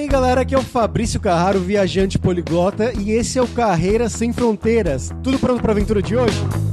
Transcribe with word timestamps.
aí, 0.00 0.08
galera, 0.08 0.40
aqui 0.40 0.54
é 0.54 0.58
o 0.58 0.62
Fabrício 0.62 1.20
Carraro, 1.20 1.60
viajante 1.60 2.18
poliglota, 2.18 2.92
e 2.98 3.10
esse 3.10 3.38
é 3.38 3.42
o 3.42 3.46
Carreira 3.46 4.08
Sem 4.08 4.32
Fronteiras. 4.32 5.10
Tudo 5.22 5.38
pronto 5.38 5.60
para 5.60 5.72
a 5.72 5.74
aventura 5.74 6.00
de 6.00 6.16
hoje? 6.16 6.69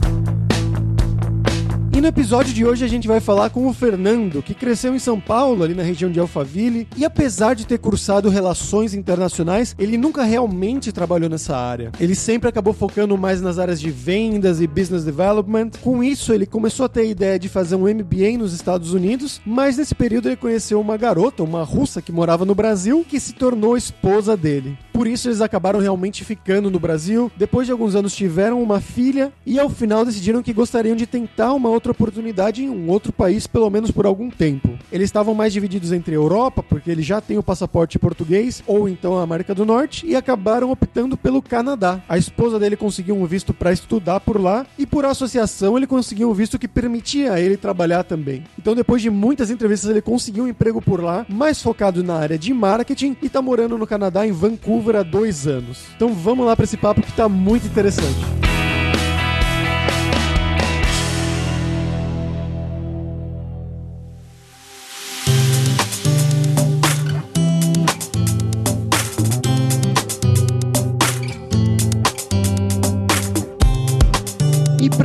E 1.97 2.01
no 2.01 2.09
episódio 2.09 2.53
de 2.53 2.63
hoje 2.63 2.85
a 2.85 2.87
gente 2.87 3.07
vai 3.07 3.19
falar 3.19 3.49
com 3.49 3.65
o 3.65 3.73
Fernando, 3.73 4.43
que 4.43 4.53
cresceu 4.53 4.93
em 4.93 4.99
São 4.99 5.19
Paulo, 5.19 5.63
ali 5.63 5.73
na 5.73 5.81
região 5.81 6.11
de 6.11 6.19
Alphaville, 6.19 6.87
e 6.95 7.03
apesar 7.03 7.55
de 7.55 7.65
ter 7.65 7.79
cursado 7.79 8.29
relações 8.29 8.93
internacionais, 8.93 9.75
ele 9.79 9.97
nunca 9.97 10.21
realmente 10.23 10.91
trabalhou 10.91 11.27
nessa 11.27 11.57
área. 11.57 11.91
Ele 11.99 12.13
sempre 12.13 12.49
acabou 12.49 12.71
focando 12.71 13.17
mais 13.17 13.41
nas 13.41 13.57
áreas 13.57 13.81
de 13.81 13.89
vendas 13.89 14.61
e 14.61 14.67
business 14.67 15.03
development. 15.03 15.71
Com 15.81 16.03
isso, 16.03 16.31
ele 16.31 16.45
começou 16.45 16.85
a 16.85 16.89
ter 16.89 16.99
a 16.99 17.05
ideia 17.05 17.39
de 17.39 17.49
fazer 17.49 17.75
um 17.75 17.91
MBA 17.91 18.37
nos 18.37 18.53
Estados 18.53 18.93
Unidos, 18.93 19.41
mas 19.43 19.75
nesse 19.75 19.95
período 19.95 20.29
ele 20.29 20.35
conheceu 20.35 20.79
uma 20.79 20.97
garota, 20.97 21.41
uma 21.41 21.63
russa 21.63 21.99
que 21.99 22.11
morava 22.11 22.45
no 22.45 22.53
Brasil, 22.53 23.03
que 23.09 23.19
se 23.19 23.33
tornou 23.33 23.75
esposa 23.75 24.37
dele. 24.37 24.77
Por 24.97 25.05
isso 25.05 25.27
eles 25.27 25.41
acabaram 25.41 25.79
realmente 25.79 26.25
ficando 26.25 26.71
no 26.71 26.79
Brasil. 26.79 27.31
Depois 27.37 27.67
de 27.67 27.71
alguns 27.71 27.93
anos 27.93 28.15
tiveram 28.15 28.63
uma 28.63 28.81
filha 28.81 29.31
e 29.45 29.59
ao 29.59 29.69
final 29.69 30.03
decidiram 30.03 30.41
que 30.41 30.51
gostariam 30.51 30.95
de 30.95 31.05
tentar 31.05 31.53
uma 31.53 31.69
outra 31.69 31.86
oportunidade 31.91 32.63
em 32.63 32.69
um 32.69 32.89
outro 32.89 33.11
país, 33.11 33.47
pelo 33.47 33.69
menos 33.69 33.91
por 33.91 34.05
algum 34.05 34.29
tempo. 34.29 34.77
Eles 34.91 35.05
estavam 35.05 35.33
mais 35.33 35.53
divididos 35.53 35.91
entre 35.91 36.15
Europa, 36.15 36.63
porque 36.63 36.89
ele 36.89 37.01
já 37.01 37.19
tem 37.19 37.37
o 37.37 37.43
passaporte 37.43 37.99
português, 37.99 38.63
ou 38.65 38.87
então 38.87 39.17
a 39.17 39.23
América 39.23 39.53
do 39.53 39.65
Norte, 39.65 40.05
e 40.05 40.15
acabaram 40.15 40.71
optando 40.71 41.17
pelo 41.17 41.41
Canadá. 41.41 42.01
A 42.07 42.17
esposa 42.17 42.59
dele 42.59 42.75
conseguiu 42.75 43.15
um 43.15 43.25
visto 43.25 43.53
para 43.53 43.71
estudar 43.71 44.19
por 44.19 44.39
lá 44.39 44.65
e 44.77 44.85
por 44.85 45.05
associação 45.05 45.77
ele 45.77 45.87
conseguiu 45.87 46.29
um 46.29 46.33
visto 46.33 46.59
que 46.59 46.67
permitia 46.67 47.33
a 47.33 47.41
ele 47.41 47.57
trabalhar 47.57 48.03
também. 48.03 48.43
Então 48.57 48.75
depois 48.75 49.01
de 49.01 49.09
muitas 49.09 49.49
entrevistas 49.49 49.89
ele 49.89 50.01
conseguiu 50.01 50.45
um 50.45 50.47
emprego 50.47 50.81
por 50.81 51.03
lá, 51.03 51.25
mais 51.29 51.61
focado 51.61 52.03
na 52.03 52.15
área 52.15 52.37
de 52.37 52.53
marketing 52.53 53.15
e 53.21 53.29
tá 53.29 53.41
morando 53.41 53.77
no 53.77 53.87
Canadá 53.87 54.25
em 54.25 54.31
Vancouver 54.31 54.95
há 54.95 55.03
dois 55.03 55.47
anos. 55.47 55.85
Então 55.95 56.13
vamos 56.13 56.45
lá 56.45 56.55
para 56.55 56.65
esse 56.65 56.77
papo 56.77 57.01
que 57.01 57.11
tá 57.11 57.27
muito 57.27 57.67
interessante. 57.67 58.46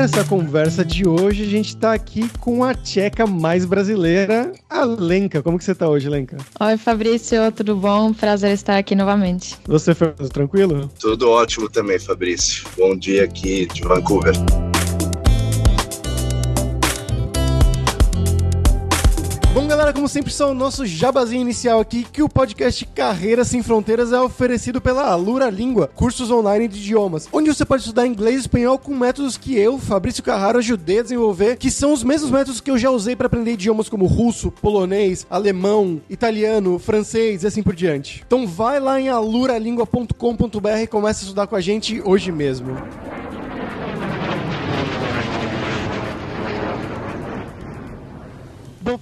Para 0.03 0.07
essa 0.07 0.25
conversa 0.25 0.85
de 0.85 1.07
hoje, 1.07 1.45
a 1.45 1.47
gente 1.47 1.69
está 1.69 1.93
aqui 1.93 2.29
com 2.41 2.65
a 2.65 2.75
tcheca 2.75 3.25
mais 3.25 3.65
brasileira, 3.65 4.51
a 4.69 4.85
Lenka. 4.85 5.41
Como 5.45 5.57
que 5.57 5.65
você 5.65 5.71
está 5.71 5.89
hoje, 5.89 6.09
Lenka? 6.09 6.39
Oi, 6.59 6.77
Fabrício, 6.77 7.53
tudo 7.53 7.77
bom? 7.77 8.13
Prazer 8.13 8.51
estar 8.51 8.79
aqui 8.79 8.97
novamente. 8.97 9.57
Você, 9.65 9.95
foi 9.95 10.09
tranquilo? 10.33 10.91
Tudo 10.99 11.31
ótimo 11.31 11.71
também, 11.71 12.01
Fabrício. 12.01 12.67
Bom 12.77 12.97
dia 12.97 13.23
aqui 13.23 13.67
de 13.67 13.83
Vancouver. 13.83 14.35
Bom, 19.55 19.67
galera, 19.67 19.93
como 19.93 20.09
sempre, 20.09 20.33
só 20.33 20.51
o 20.51 20.55
nosso 20.55 20.87
jabazinho 20.87 21.43
inicial 21.43 21.79
aqui, 21.79 22.07
que 22.11 22.23
o 22.23 22.29
podcast 22.29 22.87
Carreira 22.87 23.45
Sem 23.45 23.63
Fronteiras 23.63 24.11
é 24.11 24.19
oferecido 24.19 24.81
pela 24.81 25.05
Alura 25.05 25.51
Língua, 25.51 25.91
cursos 25.95 26.31
online 26.31 26.67
de 26.67 26.79
idiomas, 26.79 27.29
onde 27.31 27.53
você 27.53 27.63
pode 27.63 27.83
estudar 27.83 28.07
inglês 28.07 28.37
e 28.37 28.41
espanhol 28.41 28.79
com 28.79 28.97
métodos 28.97 29.37
que 29.37 29.55
eu, 29.55 29.79
Fabrício 29.79 30.23
Carraro, 30.23 30.59
ajudei 30.59 31.01
a 31.01 31.03
desenvolver, 31.03 31.59
que 31.59 31.71
são 31.71 31.93
os 31.93 32.03
mesmos 32.03 32.31
métodos 32.31 32.63
que 32.63 32.71
eu 32.71 32.79
já 32.79 32.91
usei 32.91 33.15
para 33.15 33.27
aprender 33.27 33.53
idiomas 33.53 33.91
como 33.91 34.07
russo, 34.07 34.51
polonês, 34.51 35.27
alemão, 35.29 36.01
italiano, 36.09 36.79
francês 36.79 37.43
e 37.43 37.47
assim 37.47 37.63
por 37.63 37.75
diante. 37.75 38.25
Então 38.27 38.47
vai 38.47 38.81
lá 38.81 38.99
em 38.99 39.11
aluralingua.com.br 39.11 40.79
e 40.83 40.87
comece 40.87 41.21
a 41.21 41.25
estudar 41.25 41.47
com 41.47 41.57
a 41.57 41.61
gente 41.61 42.01
hoje 42.03 42.33
mesmo. 42.33 42.75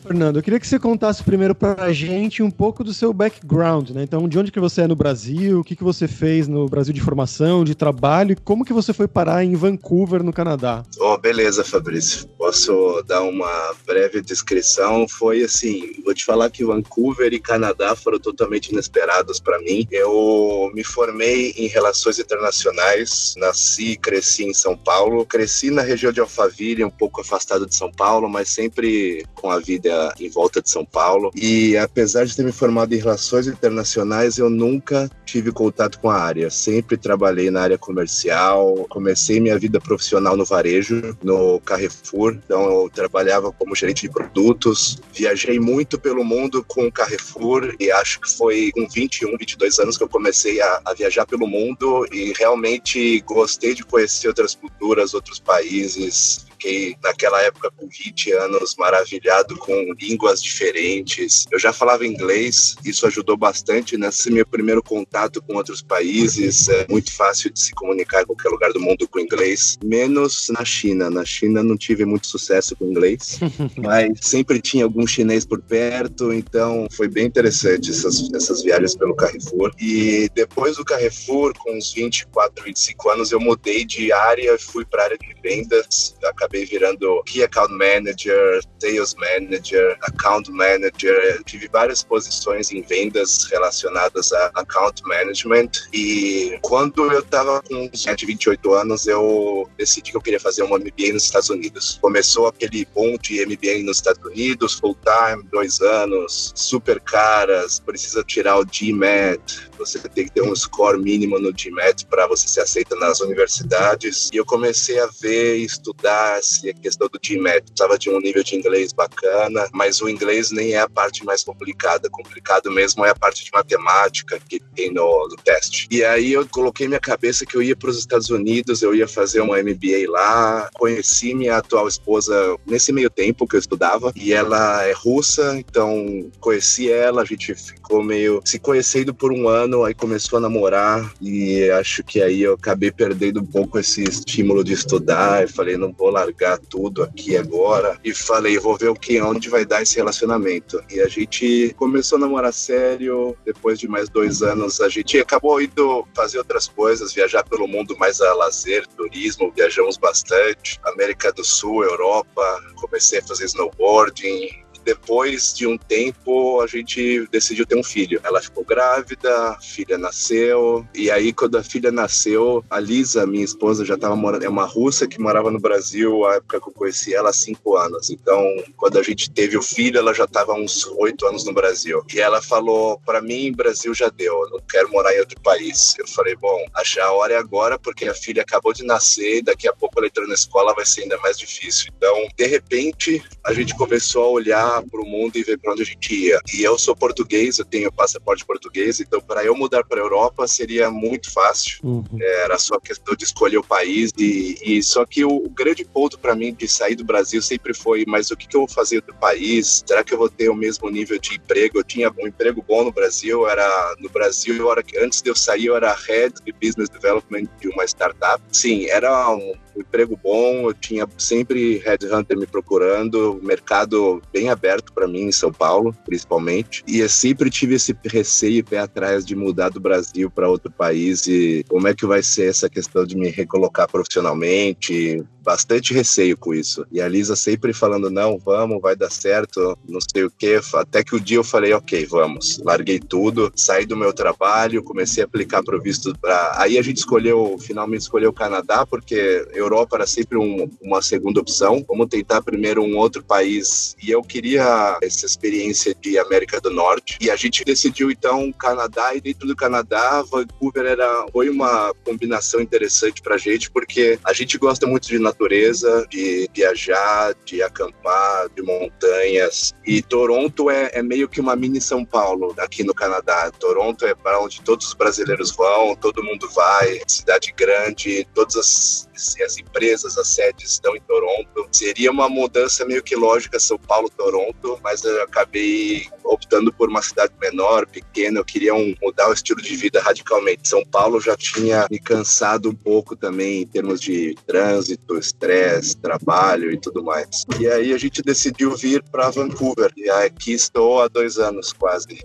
Fernando, 0.02 0.36
eu 0.36 0.42
queria 0.42 0.58
que 0.58 0.66
você 0.66 0.78
contasse 0.78 1.22
primeiro 1.22 1.54
pra 1.54 1.92
gente 1.92 2.42
um 2.42 2.50
pouco 2.50 2.82
do 2.82 2.92
seu 2.92 3.12
background, 3.12 3.90
né? 3.90 4.02
Então, 4.02 4.28
de 4.28 4.38
onde 4.38 4.50
que 4.50 4.58
você 4.58 4.82
é 4.82 4.86
no 4.86 4.96
Brasil, 4.96 5.60
o 5.60 5.64
que 5.64 5.76
que 5.76 5.84
você 5.84 6.08
fez 6.08 6.48
no 6.48 6.66
Brasil 6.68 6.94
de 6.94 7.00
formação, 7.00 7.64
de 7.64 7.74
trabalho, 7.74 8.32
e 8.32 8.36
como 8.36 8.64
que 8.64 8.72
você 8.72 8.92
foi 8.92 9.06
parar 9.06 9.44
em 9.44 9.54
Vancouver, 9.54 10.22
no 10.22 10.32
Canadá? 10.32 10.82
Oh, 10.98 11.18
beleza, 11.18 11.62
Fabrício. 11.62 12.28
Posso 12.40 13.02
dar 13.06 13.20
uma 13.20 13.74
breve 13.86 14.22
descrição? 14.22 15.06
Foi 15.06 15.42
assim, 15.44 15.92
vou 16.02 16.14
te 16.14 16.24
falar 16.24 16.48
que 16.48 16.64
Vancouver 16.64 17.34
e 17.34 17.38
Canadá 17.38 17.94
foram 17.94 18.18
totalmente 18.18 18.68
inesperados 18.72 19.38
para 19.38 19.58
mim. 19.58 19.86
Eu 19.90 20.70
me 20.72 20.82
formei 20.82 21.50
em 21.50 21.66
relações 21.66 22.18
internacionais, 22.18 23.34
nasci 23.36 23.90
e 23.90 23.96
cresci 23.96 24.44
em 24.44 24.54
São 24.54 24.74
Paulo, 24.74 25.26
cresci 25.26 25.70
na 25.70 25.82
região 25.82 26.10
de 26.10 26.18
Alphaville, 26.18 26.82
um 26.82 26.90
pouco 26.90 27.20
afastado 27.20 27.66
de 27.66 27.76
São 27.76 27.92
Paulo, 27.92 28.26
mas 28.26 28.48
sempre 28.48 29.22
com 29.34 29.50
a 29.50 29.58
vida 29.58 30.14
em 30.18 30.30
volta 30.30 30.62
de 30.62 30.70
São 30.70 30.82
Paulo. 30.84 31.30
E 31.34 31.76
apesar 31.76 32.24
de 32.24 32.34
ter 32.34 32.42
me 32.42 32.52
formado 32.52 32.94
em 32.94 32.98
relações 32.98 33.48
internacionais, 33.48 34.38
eu 34.38 34.48
nunca 34.48 35.10
tive 35.26 35.52
contato 35.52 36.00
com 36.00 36.08
a 36.08 36.16
área. 36.16 36.48
Sempre 36.48 36.96
trabalhei 36.96 37.50
na 37.50 37.60
área 37.60 37.78
comercial. 37.78 38.86
Comecei 38.88 39.40
minha 39.40 39.58
vida 39.58 39.78
profissional 39.78 40.38
no 40.38 40.46
varejo, 40.46 41.16
no 41.22 41.60
Carrefour. 41.60 42.29
Então 42.30 42.82
eu 42.82 42.90
trabalhava 42.90 43.52
como 43.52 43.74
gerente 43.74 44.02
de 44.02 44.10
produtos. 44.10 44.98
Viajei 45.12 45.58
muito 45.58 45.98
pelo 45.98 46.24
mundo 46.24 46.64
com 46.66 46.86
o 46.86 46.92
Carrefour 46.92 47.74
e 47.78 47.90
acho 47.90 48.20
que 48.20 48.30
foi 48.30 48.70
com 48.72 48.86
21, 48.88 49.36
22 49.36 49.78
anos 49.78 49.96
que 49.96 50.04
eu 50.04 50.08
comecei 50.08 50.60
a, 50.60 50.80
a 50.84 50.94
viajar 50.94 51.26
pelo 51.26 51.46
mundo 51.46 52.06
e 52.12 52.32
realmente 52.36 53.20
gostei 53.20 53.74
de 53.74 53.84
conhecer 53.84 54.28
outras 54.28 54.54
culturas, 54.54 55.14
outros 55.14 55.38
países 55.38 56.49
fiquei 56.60 56.94
naquela 57.02 57.40
época 57.40 57.70
com 57.74 57.88
20 57.88 58.32
anos 58.32 58.76
maravilhado 58.76 59.56
com 59.56 59.94
línguas 59.98 60.42
diferentes. 60.42 61.46
Eu 61.50 61.58
já 61.58 61.72
falava 61.72 62.06
inglês, 62.06 62.76
isso 62.84 63.06
ajudou 63.06 63.36
bastante 63.36 63.96
nesse 63.96 64.30
meu 64.30 64.46
primeiro 64.46 64.82
contato 64.82 65.40
com 65.40 65.54
outros 65.56 65.80
países. 65.80 66.68
É 66.68 66.86
muito 66.88 67.12
fácil 67.16 67.50
de 67.50 67.58
se 67.58 67.72
comunicar 67.72 68.22
em 68.22 68.26
qualquer 68.26 68.50
lugar 68.50 68.72
do 68.72 68.80
mundo 68.80 69.08
com 69.08 69.18
inglês, 69.18 69.78
menos 69.82 70.48
na 70.50 70.64
China. 70.64 71.08
Na 71.08 71.24
China 71.24 71.62
não 71.62 71.78
tive 71.78 72.04
muito 72.04 72.26
sucesso 72.26 72.76
com 72.76 72.84
inglês, 72.84 73.40
mas 73.78 74.18
sempre 74.20 74.60
tinha 74.60 74.84
algum 74.84 75.06
chinês 75.06 75.46
por 75.46 75.62
perto, 75.62 76.32
então 76.32 76.86
foi 76.90 77.08
bem 77.08 77.26
interessante 77.26 77.90
essas, 77.90 78.30
essas 78.34 78.62
viagens 78.62 78.94
pelo 78.94 79.16
Carrefour. 79.16 79.72
E 79.80 80.28
depois 80.34 80.76
do 80.76 80.84
Carrefour, 80.84 81.54
com 81.58 81.76
uns 81.76 81.92
24, 81.94 82.64
25 82.64 83.10
anos, 83.10 83.32
eu 83.32 83.40
mudei 83.40 83.84
de 83.84 84.12
área, 84.12 84.58
fui 84.58 84.84
para 84.84 85.02
a 85.02 85.04
área 85.06 85.18
de 85.18 85.34
vendas, 85.42 86.14
acabei 86.24 86.49
acabei 86.50 86.64
virando 86.64 87.22
Key 87.24 87.44
Account 87.44 87.72
Manager, 87.72 88.60
Sales 88.80 89.14
Manager, 89.14 89.96
Account 90.02 90.50
Manager. 90.50 91.42
Tive 91.44 91.68
várias 91.68 92.02
posições 92.02 92.72
em 92.72 92.82
vendas 92.82 93.44
relacionadas 93.44 94.32
a 94.32 94.50
Account 94.54 95.02
Management. 95.04 95.70
E 95.92 96.58
quando 96.62 97.10
eu 97.12 97.20
estava 97.20 97.62
com 97.62 97.82
27, 97.82 98.26
28 98.26 98.74
anos, 98.74 99.06
eu 99.06 99.68
decidi 99.78 100.10
que 100.10 100.16
eu 100.16 100.20
queria 100.20 100.40
fazer 100.40 100.64
um 100.64 100.76
MBA 100.76 101.12
nos 101.12 101.24
Estados 101.24 101.50
Unidos. 101.50 101.98
Começou 102.02 102.48
aquele 102.48 102.84
boom 102.94 103.16
de 103.18 103.46
MBA 103.46 103.84
nos 103.84 103.98
Estados 103.98 104.24
Unidos, 104.24 104.74
full 104.74 104.96
time, 105.04 105.44
dois 105.52 105.80
anos, 105.80 106.52
super 106.56 107.00
caras, 107.00 107.78
precisa 107.78 108.24
tirar 108.24 108.58
o 108.58 108.64
GMAT, 108.64 109.70
você 109.78 109.98
tem 109.98 110.26
que 110.26 110.32
ter 110.32 110.42
um 110.42 110.54
score 110.54 110.98
mínimo 110.98 111.38
no 111.38 111.52
GMAT 111.52 112.06
para 112.06 112.26
você 112.26 112.46
ser 112.48 112.60
aceita 112.60 112.96
nas 112.96 113.20
universidades. 113.20 114.28
E 114.32 114.36
eu 114.36 114.44
comecei 114.44 115.00
a 115.00 115.08
ver 115.20 115.56
estudar 115.56 116.39
a 116.40 116.74
questão 116.74 117.08
do 117.08 117.18
GMAT. 117.18 117.62
Precisava 117.62 117.98
de 117.98 118.10
um 118.10 118.20
nível 118.20 118.42
de 118.42 118.56
inglês 118.56 118.92
bacana, 118.92 119.68
mas 119.72 120.00
o 120.00 120.08
inglês 120.08 120.50
nem 120.50 120.72
é 120.72 120.80
a 120.80 120.88
parte 120.88 121.24
mais 121.24 121.42
complicada. 121.42 122.08
Complicado 122.10 122.70
mesmo 122.70 123.04
é 123.04 123.10
a 123.10 123.14
parte 123.14 123.44
de 123.44 123.50
matemática 123.52 124.40
que 124.48 124.60
tem 124.74 124.92
no, 124.92 125.28
no 125.28 125.36
teste. 125.36 125.86
E 125.90 126.04
aí 126.04 126.32
eu 126.32 126.46
coloquei 126.48 126.88
minha 126.88 127.00
cabeça 127.00 127.46
que 127.46 127.56
eu 127.56 127.62
ia 127.62 127.76
para 127.76 127.90
os 127.90 127.98
Estados 127.98 128.30
Unidos, 128.30 128.82
eu 128.82 128.94
ia 128.94 129.06
fazer 129.06 129.40
uma 129.40 129.62
MBA 129.62 130.08
lá. 130.08 130.68
Conheci 130.74 131.34
minha 131.34 131.56
atual 131.56 131.86
esposa 131.86 132.56
nesse 132.66 132.92
meio 132.92 133.10
tempo 133.10 133.46
que 133.46 133.56
eu 133.56 133.60
estudava 133.60 134.12
e 134.16 134.32
ela 134.32 134.84
é 134.84 134.92
russa, 134.92 135.56
então 135.58 136.30
conheci 136.40 136.90
ela, 136.90 137.22
a 137.22 137.24
gente 137.24 137.54
ficou 137.54 138.02
meio 138.02 138.40
se 138.44 138.58
conhecendo 138.58 139.14
por 139.14 139.32
um 139.32 139.48
ano, 139.48 139.84
aí 139.84 139.94
começou 139.94 140.38
a 140.38 140.40
namorar 140.40 141.12
e 141.20 141.70
acho 141.70 142.02
que 142.02 142.22
aí 142.22 142.42
eu 142.42 142.54
acabei 142.54 142.90
perdendo 142.90 143.40
um 143.40 143.46
pouco 143.46 143.78
esse 143.78 144.02
estímulo 144.02 144.64
de 144.64 144.72
estudar. 144.72 145.42
Eu 145.42 145.48
falei, 145.48 145.76
não 145.76 145.92
vou 145.92 146.10
largar 146.10 146.29
largar 146.30 146.58
tudo 146.58 147.02
aqui 147.02 147.36
agora 147.36 147.98
e 148.04 148.14
falei, 148.14 148.58
vou 148.58 148.76
ver 148.76 148.88
o 148.88 148.94
que 148.94 149.20
onde 149.20 149.48
vai 149.48 149.64
dar 149.64 149.82
esse 149.82 149.96
relacionamento. 149.96 150.82
E 150.90 151.00
a 151.00 151.08
gente 151.08 151.74
começou 151.76 152.16
a 152.16 152.20
namorar 152.20 152.52
sério, 152.52 153.36
depois 153.44 153.78
de 153.78 153.88
mais 153.88 154.08
dois 154.08 154.42
anos 154.42 154.80
a 154.80 154.88
gente 154.88 155.18
acabou 155.18 155.60
indo 155.60 156.06
fazer 156.14 156.38
outras 156.38 156.68
coisas, 156.68 157.12
viajar 157.12 157.44
pelo 157.44 157.66
mundo 157.66 157.96
mais 157.98 158.20
a 158.20 158.34
lazer, 158.34 158.86
turismo, 158.86 159.52
viajamos 159.54 159.96
bastante, 159.96 160.80
América 160.84 161.32
do 161.32 161.44
Sul, 161.44 161.84
Europa, 161.84 162.42
comecei 162.76 163.18
a 163.18 163.22
fazer 163.22 163.44
snowboarding, 163.46 164.48
depois 164.84 165.52
de 165.54 165.66
um 165.66 165.76
tempo, 165.76 166.60
a 166.60 166.66
gente 166.66 167.26
decidiu 167.30 167.66
ter 167.66 167.76
um 167.76 167.82
filho. 167.82 168.20
Ela 168.24 168.40
ficou 168.40 168.64
grávida, 168.64 169.50
a 169.50 169.60
filha 169.60 169.98
nasceu, 169.98 170.86
e 170.94 171.10
aí 171.10 171.32
quando 171.32 171.56
a 171.56 171.62
filha 171.62 171.90
nasceu, 171.90 172.64
a 172.70 172.78
Lisa, 172.78 173.26
minha 173.26 173.44
esposa, 173.44 173.84
já 173.84 173.94
estava 173.94 174.16
morando, 174.16 174.44
é 174.44 174.48
uma 174.48 174.64
russa 174.64 175.06
que 175.06 175.20
morava 175.20 175.50
no 175.50 175.60
Brasil, 175.60 176.26
a 176.26 176.36
época 176.36 176.60
que 176.60 176.68
eu 176.68 176.72
conheci 176.72 177.14
ela, 177.14 177.30
há 177.30 177.32
cinco 177.32 177.76
anos. 177.76 178.10
Então, 178.10 178.42
quando 178.76 178.98
a 178.98 179.02
gente 179.02 179.30
teve 179.30 179.56
o 179.56 179.62
filho, 179.62 179.98
ela 179.98 180.14
já 180.14 180.24
estava 180.24 180.52
uns 180.54 180.86
oito 180.98 181.26
anos 181.26 181.44
no 181.44 181.52
Brasil. 181.52 182.04
E 182.12 182.20
ela 182.20 182.42
falou, 182.42 183.00
para 183.04 183.20
mim, 183.20 183.52
Brasil 183.52 183.94
já 183.94 184.08
deu, 184.08 184.42
eu 184.44 184.50
não 184.50 184.60
quero 184.68 184.90
morar 184.90 185.14
em 185.14 185.20
outro 185.20 185.40
país. 185.40 185.94
Eu 185.98 186.06
falei, 186.08 186.36
bom, 186.36 186.64
a 186.74 187.12
hora 187.12 187.34
é 187.34 187.36
agora, 187.36 187.78
porque 187.78 188.06
a 188.06 188.14
filha 188.14 188.42
acabou 188.42 188.72
de 188.72 188.84
nascer, 188.84 189.38
e 189.38 189.42
daqui 189.42 189.68
a 189.68 189.72
pouco 189.72 189.98
ela 189.98 190.06
entrou 190.06 190.26
na 190.26 190.34
escola, 190.34 190.74
vai 190.74 190.86
ser 190.86 191.02
ainda 191.02 191.18
mais 191.18 191.38
difícil. 191.38 191.90
Então, 191.96 192.28
de 192.36 192.46
repente, 192.46 193.22
a 193.44 193.52
gente 193.52 193.74
começou 193.76 194.24
a 194.24 194.28
olhar 194.28 194.69
para 194.90 195.00
o 195.00 195.06
mundo 195.06 195.36
e 195.36 195.42
ver 195.42 195.58
para 195.58 195.72
onde 195.72 195.82
a 195.82 195.84
gente 195.84 196.14
ia. 196.14 196.40
E 196.54 196.62
eu 196.62 196.78
sou 196.78 196.94
português, 196.94 197.58
eu 197.58 197.64
tenho 197.64 197.90
passaporte 197.92 198.44
português, 198.44 199.00
então 199.00 199.20
para 199.20 199.44
eu 199.44 199.54
mudar 199.54 199.84
para 199.84 200.00
a 200.00 200.04
Europa 200.04 200.46
seria 200.46 200.90
muito 200.90 201.32
fácil. 201.32 201.78
Uhum. 201.82 202.04
Era 202.20 202.58
só 202.58 202.78
questão 202.78 203.14
de 203.14 203.24
escolher 203.24 203.58
o 203.58 203.64
país. 203.64 204.10
E, 204.18 204.58
e 204.62 204.82
só 204.82 205.04
que 205.04 205.24
o, 205.24 205.30
o 205.30 205.48
grande 205.48 205.84
ponto 205.84 206.18
para 206.18 206.34
mim 206.34 206.54
de 206.54 206.68
sair 206.68 206.94
do 206.94 207.04
Brasil 207.04 207.40
sempre 207.42 207.74
foi: 207.74 208.04
mas 208.06 208.30
o 208.30 208.36
que, 208.36 208.46
que 208.46 208.56
eu 208.56 208.60
vou 208.60 208.68
fazer 208.68 209.00
do 209.02 209.14
país? 209.14 209.82
Será 209.86 210.04
que 210.04 210.12
eu 210.12 210.18
vou 210.18 210.28
ter 210.28 210.48
o 210.48 210.54
mesmo 210.54 210.88
nível 210.90 211.18
de 211.18 211.36
emprego? 211.36 211.78
Eu 211.78 211.84
tinha 211.84 212.12
um 212.18 212.26
emprego 212.26 212.64
bom 212.66 212.84
no 212.84 212.92
Brasil, 212.92 213.48
era 213.48 213.94
no 213.98 214.08
Brasil, 214.08 214.56
eu 214.56 214.70
era, 214.70 214.84
antes 215.02 215.22
de 215.22 215.30
eu 215.30 215.36
sair, 215.36 215.66
eu 215.66 215.76
era 215.76 215.94
head 215.94 216.34
de 216.44 216.52
business 216.52 216.88
development 216.88 217.44
de 217.60 217.68
uma 217.68 217.84
startup. 217.84 218.42
Sim, 218.52 218.86
era 218.86 219.30
um 219.30 219.54
emprego 219.80 220.18
bom, 220.22 220.68
eu 220.68 220.74
tinha 220.74 221.08
sempre 221.16 221.78
headhunter 221.78 222.36
me 222.36 222.46
procurando, 222.46 223.40
mercado 223.42 224.22
bem 224.32 224.48
aberto 224.48 224.92
para 224.92 225.08
mim 225.08 225.22
em 225.22 225.32
São 225.32 225.52
Paulo, 225.52 225.94
principalmente. 226.04 226.82
E 226.86 227.00
eu 227.00 227.08
sempre 227.08 227.50
tive 227.50 227.74
esse 227.74 227.96
receio 228.04 228.58
e 228.58 228.62
pé 228.62 228.78
atrás 228.78 229.24
de 229.24 229.34
mudar 229.34 229.70
do 229.70 229.80
Brasil 229.80 230.30
para 230.30 230.48
outro 230.48 230.70
país 230.70 231.26
e 231.26 231.64
como 231.68 231.88
é 231.88 231.94
que 231.94 232.06
vai 232.06 232.22
ser 232.22 232.48
essa 232.48 232.68
questão 232.68 233.04
de 233.04 233.16
me 233.16 233.28
recolocar 233.28 233.88
profissionalmente, 233.88 235.24
bastante 235.42 235.92
receio 235.92 236.36
com 236.36 236.54
isso. 236.54 236.86
E 236.90 237.00
a 237.00 237.08
Lisa 237.08 237.36
sempre 237.36 237.72
falando: 237.72 238.10
não, 238.10 238.38
vamos, 238.38 238.80
vai 238.80 238.96
dar 238.96 239.10
certo, 239.10 239.78
não 239.88 240.00
sei 240.00 240.24
o 240.24 240.30
quê. 240.30 240.60
Até 240.74 241.02
que 241.02 241.14
o 241.14 241.20
dia 241.20 241.38
eu 241.38 241.44
falei: 241.44 241.72
ok, 241.72 242.06
vamos. 242.06 242.58
Larguei 242.64 242.98
tudo, 242.98 243.52
saí 243.54 243.86
do 243.86 243.96
meu 243.96 244.12
trabalho, 244.12 244.82
comecei 244.82 245.22
a 245.22 245.26
aplicar 245.26 245.62
para 245.62 245.76
o 245.76 245.80
visto. 245.80 246.16
Pra... 246.18 246.54
Aí 246.56 246.78
a 246.78 246.82
gente 246.82 246.98
escolheu, 246.98 247.56
finalmente 247.58 248.02
escolheu 248.02 248.30
o 248.30 248.34
Canadá, 248.34 248.86
porque 248.86 249.46
Europa 249.52 249.96
era 249.96 250.06
sempre 250.06 250.38
um, 250.38 250.70
uma 250.80 251.02
segunda 251.02 251.40
opção. 251.40 251.84
Vamos 251.88 252.08
tentar 252.08 252.42
primeiro 252.42 252.82
um 252.82 252.96
outro 252.96 253.22
país. 253.22 253.96
E 254.02 254.10
eu 254.10 254.22
queria 254.22 254.98
essa 255.02 255.26
experiência 255.26 255.94
de 255.94 256.18
América 256.18 256.60
do 256.60 256.70
Norte. 256.70 257.18
E 257.20 257.30
a 257.30 257.36
gente 257.36 257.64
decidiu 257.64 258.10
então 258.10 258.52
Canadá, 258.52 259.14
e 259.14 259.20
dentro 259.20 259.46
do 259.46 259.56
Canadá, 259.56 260.22
Vancouver 260.22 260.84
era, 260.84 261.26
foi 261.32 261.48
uma 261.48 261.94
combinação 262.04 262.60
interessante 262.60 263.22
para 263.22 263.38
gente, 263.38 263.70
porque 263.70 264.18
a 264.24 264.32
gente 264.32 264.58
gosta 264.58 264.86
muito 264.86 265.08
de 265.08 265.18
natureza, 265.30 266.06
de 266.10 266.48
viajar, 266.54 267.34
de 267.44 267.62
acampar, 267.62 268.48
de 268.50 268.62
montanhas. 268.62 269.72
E 269.86 270.02
Toronto 270.02 270.70
é, 270.70 270.90
é 270.92 271.02
meio 271.02 271.28
que 271.28 271.40
uma 271.40 271.56
mini 271.56 271.80
São 271.80 272.04
Paulo 272.04 272.54
aqui 272.58 272.84
no 272.84 272.94
Canadá. 272.94 273.50
Toronto 273.58 274.04
é 274.04 274.14
para 274.14 274.40
onde 274.40 274.60
todos 274.62 274.88
os 274.88 274.94
brasileiros 274.94 275.52
vão, 275.52 275.94
todo 275.96 276.22
mundo 276.22 276.48
vai, 276.50 277.00
cidade 277.06 277.52
grande, 277.56 278.26
todas 278.34 278.56
as, 278.56 279.09
as 279.42 279.58
empresas, 279.58 280.16
as 280.16 280.28
sedes 280.28 280.72
estão 280.72 280.96
em 280.96 281.00
Toronto. 281.00 281.68
Seria 281.72 282.10
uma 282.10 282.28
mudança 282.28 282.84
meio 282.84 283.02
que 283.02 283.16
lógica 283.16 283.58
São 283.58 283.78
Paulo-Toronto, 283.78 284.78
mas 284.82 285.04
eu 285.04 285.22
acabei 285.22 286.06
optando 286.24 286.72
por 286.72 286.88
uma 286.88 287.02
cidade 287.02 287.32
menor, 287.40 287.86
pequena. 287.86 288.38
Eu 288.38 288.44
queria 288.44 288.74
um, 288.74 288.94
mudar 289.02 289.28
o 289.28 289.32
estilo 289.32 289.60
de 289.60 289.74
vida 289.76 290.00
radicalmente. 290.00 290.68
São 290.68 290.84
Paulo 290.84 291.20
já 291.20 291.36
tinha 291.36 291.86
me 291.90 291.98
cansado 291.98 292.70
um 292.70 292.74
pouco 292.74 293.16
também 293.16 293.62
em 293.62 293.66
termos 293.66 294.00
de 294.00 294.34
trânsito, 294.46 295.18
estresse, 295.18 295.96
trabalho 295.96 296.70
e 296.70 296.78
tudo 296.78 297.02
mais. 297.02 297.44
E 297.58 297.68
aí 297.68 297.92
a 297.92 297.98
gente 297.98 298.22
decidiu 298.22 298.76
vir 298.76 299.02
para 299.02 299.30
Vancouver. 299.30 299.92
E 299.96 300.08
aqui 300.10 300.52
estou 300.52 301.02
há 301.02 301.08
dois 301.08 301.38
anos 301.38 301.72
quase. 301.72 302.20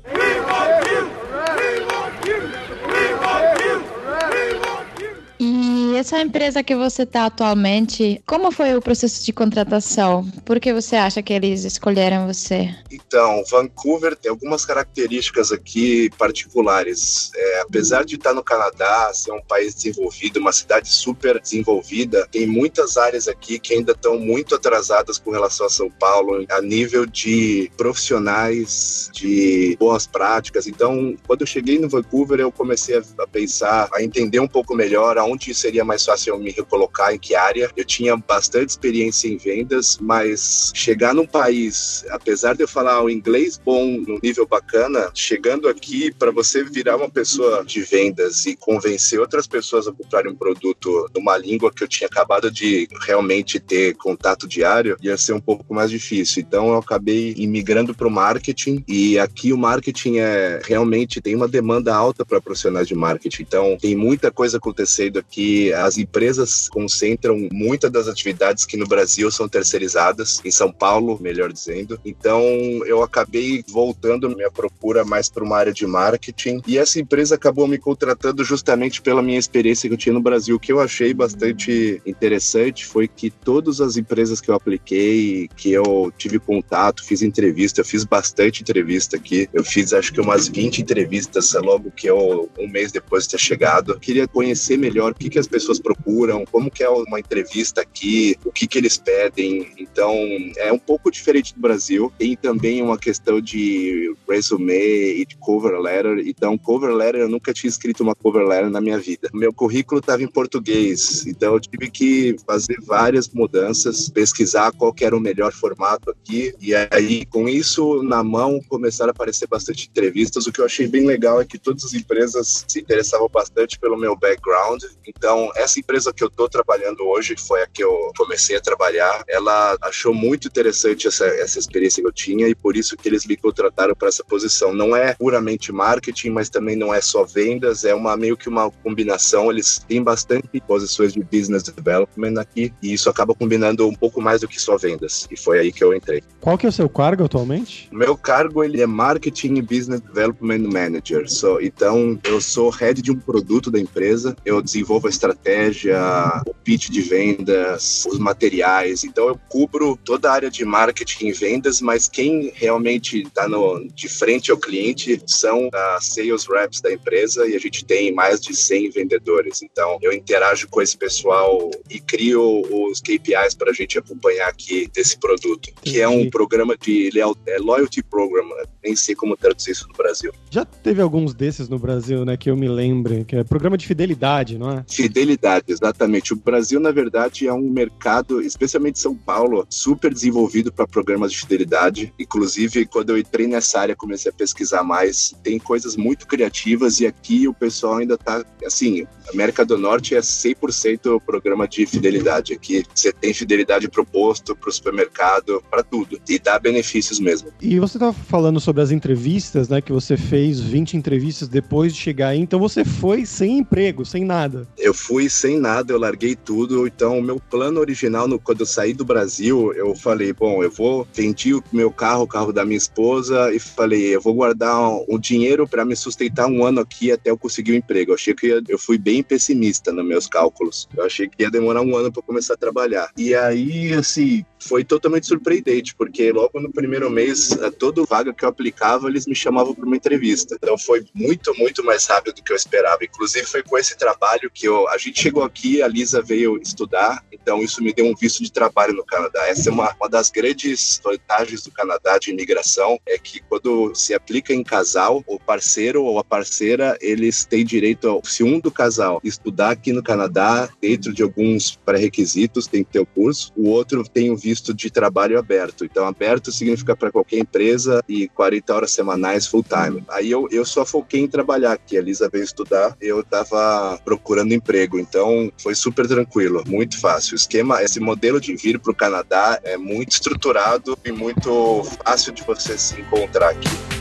Essa 5.95 6.21
empresa 6.21 6.61
que 6.61 6.75
você 6.75 7.03
está 7.03 7.25
atualmente, 7.25 8.21
como 8.27 8.51
foi 8.51 8.75
o 8.75 8.81
processo 8.81 9.23
de 9.23 9.31
contratação? 9.31 10.29
Por 10.43 10.59
que 10.59 10.73
você 10.73 10.97
acha 10.97 11.23
que 11.23 11.31
eles 11.31 11.63
escolheram 11.63 12.27
você? 12.27 12.75
Então, 12.91 13.43
Vancouver 13.49 14.15
tem 14.15 14.29
algumas 14.29 14.65
características 14.65 15.53
aqui 15.53 16.09
particulares. 16.17 17.31
É, 17.33 17.61
apesar 17.61 18.03
de 18.03 18.15
estar 18.15 18.33
no 18.33 18.43
Canadá, 18.43 19.09
ser 19.13 19.31
um 19.31 19.41
país 19.41 19.73
desenvolvido, 19.73 20.39
uma 20.39 20.51
cidade 20.51 20.89
super 20.89 21.39
desenvolvida, 21.39 22.27
tem 22.29 22.45
muitas 22.45 22.97
áreas 22.97 23.29
aqui 23.29 23.57
que 23.57 23.73
ainda 23.73 23.93
estão 23.93 24.19
muito 24.19 24.53
atrasadas 24.53 25.17
com 25.17 25.31
relação 25.31 25.65
a 25.65 25.69
São 25.69 25.89
Paulo, 25.89 26.45
a 26.49 26.61
nível 26.61 27.05
de 27.05 27.71
profissionais, 27.77 29.09
de 29.13 29.77
boas 29.79 30.05
práticas. 30.05 30.67
Então, 30.67 31.15
quando 31.25 31.41
eu 31.41 31.47
cheguei 31.47 31.79
no 31.79 31.87
Vancouver, 31.87 32.39
eu 32.39 32.51
comecei 32.51 32.97
a 32.97 33.27
pensar, 33.27 33.89
a 33.93 34.03
entender 34.03 34.39
um 34.39 34.47
pouco 34.47 34.75
melhor 34.75 35.17
aonde 35.17 35.53
seria 35.53 35.84
mais 35.85 36.03
fácil 36.03 36.33
eu 36.33 36.39
me 36.39 36.51
recolocar, 36.51 37.13
em 37.13 37.19
que 37.19 37.35
área. 37.35 37.71
Eu 37.75 37.85
tinha 37.85 38.15
bastante 38.17 38.69
experiência 38.69 39.27
em 39.27 39.37
vendas, 39.37 39.97
mas 40.01 40.71
chegar 40.73 41.13
num 41.13 41.25
país, 41.25 42.05
apesar 42.09 42.55
de 42.55 42.63
eu 42.63 42.67
falar 42.67 43.03
o 43.03 43.09
inglês 43.09 43.59
bom, 43.63 43.85
no 43.85 44.19
nível 44.21 44.45
bacana, 44.45 45.11
chegando 45.13 45.67
aqui 45.67 46.11
para 46.13 46.31
você 46.31 46.63
virar 46.63 46.97
uma 46.97 47.09
pessoa 47.09 47.63
de 47.63 47.81
vendas 47.81 48.45
e 48.45 48.55
convencer 48.55 49.19
outras 49.19 49.47
pessoas 49.47 49.87
a 49.87 49.91
comprarem 49.91 50.31
um 50.31 50.35
produto 50.35 51.09
numa 51.15 51.37
língua 51.37 51.71
que 51.71 51.83
eu 51.83 51.87
tinha 51.87 52.07
acabado 52.07 52.51
de 52.51 52.87
realmente 53.05 53.59
ter 53.59 53.95
contato 53.95 54.47
diário, 54.47 54.97
ia 55.01 55.17
ser 55.17 55.33
um 55.33 55.39
pouco 55.39 55.73
mais 55.73 55.89
difícil. 55.89 56.41
Então 56.41 56.69
eu 56.69 56.77
acabei 56.77 57.33
imigrando 57.37 57.93
para 57.93 58.07
o 58.07 58.11
marketing 58.11 58.83
e 58.87 59.17
aqui 59.19 59.53
o 59.53 59.57
marketing 59.57 60.17
é 60.17 60.59
realmente 60.63 61.21
tem 61.21 61.35
uma 61.35 61.47
demanda 61.47 61.93
alta 61.93 62.25
para 62.25 62.41
profissionais 62.41 62.87
de 62.87 62.95
marketing. 62.95 63.41
Então 63.43 63.77
tem 63.79 63.95
muita 63.95 64.31
coisa 64.31 64.57
acontecendo 64.57 65.19
aqui. 65.19 65.73
As 65.75 65.97
empresas 65.97 66.67
concentram 66.69 67.47
muitas 67.51 67.91
das 67.91 68.07
atividades 68.07 68.65
que 68.65 68.77
no 68.77 68.87
Brasil 68.87 69.29
são 69.31 69.47
terceirizadas, 69.47 70.41
em 70.43 70.51
São 70.51 70.71
Paulo, 70.71 71.17
melhor 71.21 71.51
dizendo. 71.51 71.99
Então 72.05 72.41
eu 72.85 73.01
acabei 73.03 73.63
voltando 73.67 74.35
minha 74.35 74.51
procura 74.51 75.03
mais 75.03 75.29
para 75.29 75.43
uma 75.43 75.57
área 75.57 75.73
de 75.73 75.85
marketing 75.85 76.61
e 76.67 76.77
essa 76.77 76.99
empresa 76.99 77.35
acabou 77.35 77.67
me 77.67 77.77
contratando 77.77 78.43
justamente 78.43 79.01
pela 79.01 79.21
minha 79.21 79.39
experiência 79.39 79.89
que 79.89 79.93
eu 79.93 79.97
tinha 79.97 80.13
no 80.13 80.21
Brasil. 80.21 80.55
O 80.55 80.59
que 80.59 80.71
eu 80.71 80.79
achei 80.79 81.13
bastante 81.13 82.01
interessante 82.05 82.85
foi 82.85 83.07
que 83.07 83.29
todas 83.29 83.81
as 83.81 83.97
empresas 83.97 84.39
que 84.39 84.49
eu 84.49 84.55
apliquei, 84.55 85.49
que 85.55 85.71
eu 85.71 86.11
tive 86.17 86.39
contato, 86.39 87.03
fiz 87.03 87.21
entrevista, 87.21 87.81
eu 87.81 87.85
fiz 87.85 88.03
bastante 88.03 88.61
entrevista 88.61 89.17
aqui. 89.17 89.49
Eu 89.53 89.63
fiz 89.63 89.93
acho 89.93 90.13
que 90.13 90.21
umas 90.21 90.47
20 90.47 90.81
entrevistas 90.81 91.53
logo 91.53 91.91
que 91.91 92.07
eu, 92.07 92.49
um 92.57 92.67
mês 92.67 92.91
depois 92.91 93.23
de 93.23 93.31
ter 93.31 93.39
chegado. 93.39 93.93
Eu 93.93 93.99
queria 93.99 94.27
conhecer 94.27 94.77
melhor 94.77 95.11
o 95.11 95.15
que, 95.15 95.29
que 95.29 95.39
as 95.39 95.47
pessoas 95.47 95.64
procuram, 95.79 96.45
como 96.45 96.71
que 96.71 96.83
é 96.83 96.89
uma 96.89 97.19
entrevista 97.19 97.81
aqui, 97.81 98.37
o 98.43 98.51
que, 98.51 98.67
que 98.67 98.77
eles 98.77 98.97
pedem. 98.97 99.71
Então, 99.77 100.13
é 100.57 100.71
um 100.71 100.79
pouco 100.79 101.11
diferente 101.11 101.53
do 101.53 101.61
Brasil. 101.61 102.11
Tem 102.17 102.35
também 102.35 102.81
uma 102.81 102.97
questão 102.97 103.41
de 103.41 104.15
resume 104.27 104.73
e 104.73 105.25
de 105.25 105.35
cover 105.37 105.79
letter. 105.79 106.23
Então, 106.25 106.57
cover 106.57 106.93
letter, 106.93 107.21
eu 107.21 107.29
nunca 107.29 107.53
tinha 107.53 107.69
escrito 107.69 108.03
uma 108.03 108.15
cover 108.15 108.45
letter 108.45 108.69
na 108.69 108.81
minha 108.81 108.99
vida. 108.99 109.29
Meu 109.33 109.53
currículo 109.53 109.99
estava 109.99 110.23
em 110.23 110.27
português, 110.27 111.25
então 111.25 111.53
eu 111.53 111.59
tive 111.59 111.89
que 111.89 112.35
fazer 112.45 112.77
várias 112.81 113.29
mudanças, 113.29 114.09
pesquisar 114.09 114.71
qual 114.71 114.93
era 115.01 115.15
o 115.15 115.19
melhor 115.19 115.51
formato 115.51 116.11
aqui. 116.11 116.53
E 116.59 116.73
aí, 116.75 117.25
com 117.25 117.47
isso 117.47 118.01
na 118.03 118.23
mão, 118.23 118.59
começaram 118.67 119.09
a 119.09 119.11
aparecer 119.11 119.47
bastante 119.47 119.87
entrevistas. 119.89 120.47
O 120.47 120.51
que 120.51 120.61
eu 120.61 120.65
achei 120.65 120.87
bem 120.87 121.05
legal 121.05 121.41
é 121.41 121.45
que 121.45 121.57
todas 121.57 121.85
as 121.85 121.93
empresas 121.93 122.65
se 122.67 122.79
interessavam 122.79 123.29
bastante 123.29 123.79
pelo 123.79 123.97
meu 123.97 124.15
background. 124.15 124.83
Então, 125.07 125.51
essa 125.55 125.79
empresa 125.79 126.13
que 126.13 126.23
eu 126.23 126.27
estou 126.27 126.49
trabalhando 126.49 127.05
hoje, 127.07 127.35
que 127.35 127.41
foi 127.41 127.61
a 127.61 127.67
que 127.67 127.83
eu 127.83 128.11
comecei 128.17 128.57
a 128.57 128.61
trabalhar, 128.61 129.23
ela 129.27 129.77
achou 129.81 130.13
muito 130.13 130.47
interessante 130.47 131.07
essa, 131.07 131.25
essa 131.25 131.57
experiência 131.57 132.01
que 132.01 132.07
eu 132.07 132.11
tinha 132.11 132.47
e 132.47 132.53
por 132.53 132.75
isso 132.75 132.97
que 132.97 133.07
eles 133.07 133.25
me 133.25 133.37
contrataram 133.37 133.95
para 133.95 134.09
essa 134.09 134.23
posição. 134.23 134.73
Não 134.73 134.95
é 134.95 135.13
puramente 135.13 135.71
marketing, 135.71 136.31
mas 136.31 136.49
também 136.49 136.75
não 136.75 136.93
é 136.93 137.01
só 137.01 137.23
vendas, 137.23 137.85
é 137.85 137.95
uma 137.95 138.17
meio 138.17 138.35
que 138.35 138.49
uma 138.49 138.69
combinação. 138.69 139.49
Eles 139.49 139.79
têm 139.87 140.03
bastante 140.03 140.61
posições 140.67 141.13
de 141.13 141.23
business 141.23 141.63
development 141.63 142.39
aqui 142.39 142.73
e 142.81 142.93
isso 142.93 143.09
acaba 143.09 143.33
combinando 143.33 143.87
um 143.87 143.95
pouco 143.95 144.21
mais 144.21 144.41
do 144.41 144.47
que 144.47 144.61
só 144.61 144.77
vendas. 144.77 145.27
E 145.31 145.37
foi 145.37 145.59
aí 145.59 145.71
que 145.71 145.83
eu 145.83 145.93
entrei. 145.93 146.21
Qual 146.41 146.57
que 146.57 146.65
é 146.65 146.69
o 146.69 146.71
seu 146.71 146.89
cargo 146.89 147.23
atualmente? 147.23 147.87
Meu 147.91 148.17
cargo 148.17 148.63
ele 148.63 148.81
é 148.81 148.85
Marketing 148.87 149.61
Business 149.61 150.01
Development 150.01 150.59
Manager. 150.59 151.29
So, 151.29 151.59
então, 151.61 152.19
eu 152.23 152.41
sou 152.41 152.69
head 152.69 153.01
de 153.01 153.11
um 153.11 153.19
produto 153.19 153.71
da 153.71 153.79
empresa, 153.79 154.35
eu 154.45 154.61
desenvolvo 154.61 155.07
a 155.07 155.09
estratégia 155.09 155.44
estratégia, 155.45 156.41
o 156.47 156.53
pitch 156.53 156.89
de 156.89 157.01
vendas, 157.01 158.05
os 158.07 158.17
materiais. 158.17 159.03
Então 159.03 159.27
eu 159.27 159.39
cubro 159.47 159.97
toda 160.03 160.29
a 160.29 160.33
área 160.33 160.49
de 160.49 160.65
marketing 160.65 161.27
e 161.27 161.31
vendas, 161.31 161.79
mas 161.81 162.07
quem 162.07 162.51
realmente 162.55 163.21
está 163.21 163.45
de 163.93 164.09
frente 164.09 164.49
ao 164.49 164.57
cliente 164.57 165.21
são 165.27 165.69
as 165.71 166.07
sales 166.07 166.47
reps 166.47 166.81
da 166.81 166.91
empresa 166.91 167.47
e 167.47 167.55
a 167.55 167.59
gente 167.59 167.85
tem 167.85 168.11
mais 168.11 168.41
de 168.41 168.55
100 168.55 168.89
vendedores. 168.89 169.61
Então 169.61 169.99
eu 170.01 170.11
interajo 170.11 170.67
com 170.67 170.81
esse 170.81 170.97
pessoal 170.97 171.69
e 171.89 171.99
crio 171.99 172.63
os 172.71 172.99
KPIs 172.99 173.53
para 173.53 173.69
a 173.69 173.73
gente 173.73 173.99
acompanhar 173.99 174.49
aqui 174.49 174.89
desse 174.93 175.17
produto, 175.17 175.69
que 175.83 176.01
é 176.01 176.07
um 176.07 176.29
programa 176.29 176.75
de 176.75 177.11
é 177.47 177.57
loyalty 177.59 178.01
program, 178.01 178.47
né? 178.49 178.63
nem 178.83 178.95
sei 178.95 179.15
como 179.15 179.37
traduzir 179.37 179.71
isso 179.71 179.87
no 179.87 179.93
Brasil. 179.93 180.31
Já 180.49 180.65
teve 180.65 181.01
alguns 181.01 181.33
desses 181.33 181.67
no 181.67 181.77
Brasil, 181.79 182.23
né, 182.23 182.37
que 182.37 182.49
eu 182.49 182.55
me 182.55 182.67
lembre, 182.67 183.25
que 183.25 183.35
é 183.35 183.43
programa 183.43 183.77
de 183.77 183.85
fidelidade, 183.85 184.57
não 184.57 184.71
é? 184.71 184.85
Fidelidade, 184.87 185.34
exatamente. 185.67 186.33
O 186.33 186.35
Brasil, 186.35 186.79
na 186.79 186.91
verdade, 186.91 187.47
é 187.47 187.53
um 187.53 187.69
mercado, 187.69 188.41
especialmente 188.41 188.99
São 188.99 189.15
Paulo, 189.15 189.65
super 189.69 190.13
desenvolvido 190.13 190.71
para 190.71 190.87
programas 190.87 191.31
de 191.31 191.39
fidelidade. 191.39 192.13
Inclusive, 192.19 192.85
quando 192.85 193.11
eu 193.11 193.17
entrei 193.17 193.47
nessa 193.47 193.79
área, 193.79 193.95
comecei 193.95 194.31
a 194.31 194.33
pesquisar 194.33 194.83
mais. 194.83 195.33
Tem 195.43 195.59
coisas 195.59 195.95
muito 195.95 196.27
criativas 196.27 196.99
e 196.99 197.07
aqui 197.07 197.47
o 197.47 197.53
pessoal 197.53 197.97
ainda 197.97 198.15
está, 198.15 198.43
assim, 198.65 199.05
América 199.33 199.65
do 199.65 199.77
Norte 199.77 200.15
é 200.15 200.19
100% 200.19 201.21
programa 201.25 201.67
de 201.67 201.85
fidelidade. 201.85 202.53
Aqui 202.53 202.83
você 202.93 203.11
tem 203.11 203.33
fidelidade 203.33 203.89
proposto 203.89 204.55
para 204.55 204.69
o 204.69 204.71
supermercado, 204.71 205.63
para 205.69 205.83
tudo. 205.83 206.19
E 206.27 206.39
dá 206.39 206.59
benefícios 206.59 207.19
mesmo. 207.19 207.49
E 207.61 207.79
você 207.79 207.97
estava 207.97 208.13
falando 208.13 208.59
sobre 208.59 208.81
as 208.81 208.91
entrevistas, 208.91 209.69
né? 209.69 209.81
Que 209.81 209.91
você 209.91 210.17
fez 210.17 210.59
20 210.59 210.97
entrevistas 210.97 211.47
depois 211.47 211.93
de 211.93 211.99
chegar 211.99 212.29
aí. 212.29 212.39
Então 212.39 212.59
você 212.59 212.85
foi 212.85 213.25
sem 213.25 213.59
emprego, 213.59 214.05
sem 214.05 214.23
nada. 214.23 214.67
Eu 214.77 214.93
fui 214.93 215.24
sem 215.29 215.59
nada, 215.59 215.93
eu 215.93 215.99
larguei 215.99 216.35
tudo. 216.35 216.87
Então, 216.87 217.19
o 217.19 217.21
meu 217.21 217.39
plano 217.39 217.79
original, 217.79 218.27
no, 218.27 218.39
quando 218.39 218.61
eu 218.61 218.65
saí 218.65 218.93
do 218.93 219.05
Brasil, 219.05 219.73
eu 219.73 219.95
falei: 219.95 220.33
bom, 220.33 220.63
eu 220.63 220.71
vou 220.71 221.07
vendi 221.13 221.53
o 221.53 221.63
meu 221.71 221.91
carro, 221.91 222.23
o 222.23 222.27
carro 222.27 222.51
da 222.51 222.65
minha 222.65 222.77
esposa, 222.77 223.53
e 223.53 223.59
falei: 223.59 224.15
eu 224.15 224.21
vou 224.21 224.33
guardar 224.33 224.79
um, 224.79 225.05
um 225.09 225.19
dinheiro 225.19 225.67
para 225.67 225.85
me 225.85 225.95
sustentar 225.95 226.47
um 226.47 226.65
ano 226.65 226.81
aqui 226.81 227.11
até 227.11 227.29
eu 227.29 227.37
conseguir 227.37 227.73
um 227.73 227.75
emprego. 227.75 228.11
Eu 228.11 228.15
achei 228.15 228.33
que 228.33 228.47
eu, 228.47 228.61
eu 228.67 228.77
fui 228.77 228.97
bem 228.97 229.23
pessimista 229.23 229.91
nos 229.91 230.05
meus 230.05 230.27
cálculos. 230.27 230.87
Eu 230.95 231.05
achei 231.05 231.27
que 231.27 231.43
ia 231.43 231.51
demorar 231.51 231.81
um 231.81 231.95
ano 231.95 232.11
para 232.11 232.21
começar 232.21 232.53
a 232.53 232.57
trabalhar. 232.57 233.09
E 233.17 233.33
aí, 233.33 233.93
assim, 233.93 234.45
foi 234.67 234.83
totalmente 234.83 235.27
surpreendente, 235.27 235.95
porque 235.95 236.31
logo 236.31 236.59
no 236.59 236.71
primeiro 236.71 237.09
mês, 237.09 237.57
toda 237.77 238.03
vaga 238.03 238.33
que 238.33 238.43
eu 238.43 238.49
aplicava, 238.49 239.07
eles 239.07 239.25
me 239.25 239.35
chamavam 239.35 239.73
para 239.73 239.85
uma 239.85 239.95
entrevista. 239.95 240.55
Então 240.55 240.77
foi 240.77 241.05
muito, 241.13 241.55
muito 241.57 241.83
mais 241.83 242.05
rápido 242.05 242.35
do 242.35 242.43
que 242.43 242.51
eu 242.51 242.55
esperava. 242.55 243.03
Inclusive 243.03 243.45
foi 243.45 243.63
com 243.63 243.77
esse 243.77 243.97
trabalho 243.97 244.49
que 244.53 244.67
eu, 244.67 244.87
a 244.89 244.97
gente 244.97 245.21
chegou 245.21 245.43
aqui, 245.43 245.81
a 245.81 245.87
Lisa 245.87 246.21
veio 246.21 246.57
estudar, 246.57 247.23
então 247.31 247.61
isso 247.61 247.83
me 247.83 247.93
deu 247.93 248.05
um 248.05 248.15
visto 248.15 248.43
de 248.43 248.51
trabalho 248.51 248.93
no 248.93 249.05
Canadá. 249.05 249.47
Essa 249.47 249.69
é 249.69 249.71
uma, 249.71 249.93
uma 249.99 250.09
das 250.09 250.29
grandes 250.29 250.99
vantagens 251.03 251.63
do 251.63 251.71
Canadá 251.71 252.17
de 252.17 252.31
imigração, 252.31 252.99
é 253.05 253.17
que 253.17 253.41
quando 253.47 253.93
se 253.93 254.13
aplica 254.13 254.53
em 254.53 254.63
casal, 254.63 255.23
o 255.27 255.39
parceiro 255.39 256.03
ou 256.03 256.19
a 256.19 256.23
parceira, 256.23 256.97
eles 257.01 257.45
têm 257.45 257.63
direito, 257.63 258.21
se 258.23 258.43
um 258.43 258.59
do 258.59 258.71
casal 258.71 259.21
estudar 259.23 259.71
aqui 259.71 259.93
no 259.93 260.03
Canadá, 260.03 260.69
dentro 260.81 261.13
de 261.13 261.21
alguns 261.21 261.75
pré-requisitos, 261.85 262.67
tem 262.67 262.83
que 262.83 262.91
ter 262.91 262.99
o 262.99 263.05
curso, 263.05 263.51
o 263.55 263.69
outro 263.69 264.03
tem 264.07 264.31
o 264.31 264.37
visto 264.37 264.54
de 264.61 264.89
trabalho 264.89 265.37
aberto. 265.37 265.85
Então, 265.85 266.05
aberto 266.05 266.51
significa 266.51 266.95
para 266.95 267.11
qualquer 267.11 267.39
empresa 267.39 268.03
e 268.07 268.27
40 268.29 268.73
horas 268.73 268.91
semanais 268.91 269.47
full 269.47 269.63
time. 269.63 270.03
Aí 270.09 270.31
eu, 270.31 270.47
eu 270.51 270.65
só 270.65 270.85
foquei 270.85 271.21
em 271.21 271.27
trabalhar 271.27 271.73
aqui. 271.73 271.97
A 271.97 272.01
Lisa 272.01 272.29
veio 272.29 272.43
estudar, 272.43 272.95
eu 273.01 273.21
estava 273.21 273.99
procurando 274.03 274.53
emprego. 274.53 274.99
Então, 274.99 275.51
foi 275.57 275.75
super 275.75 276.07
tranquilo, 276.07 276.63
muito 276.67 276.99
fácil. 276.99 277.33
O 277.33 277.35
esquema, 277.35 277.81
esse 277.83 277.99
modelo 277.99 278.39
de 278.39 278.55
vir 278.55 278.79
para 278.79 278.91
o 278.91 278.95
Canadá 278.95 279.59
é 279.63 279.77
muito 279.77 280.11
estruturado 280.11 280.97
e 281.03 281.11
muito 281.11 281.83
fácil 282.03 282.33
de 282.33 282.43
você 282.43 282.77
se 282.77 282.99
encontrar 282.99 283.49
aqui. 283.49 283.94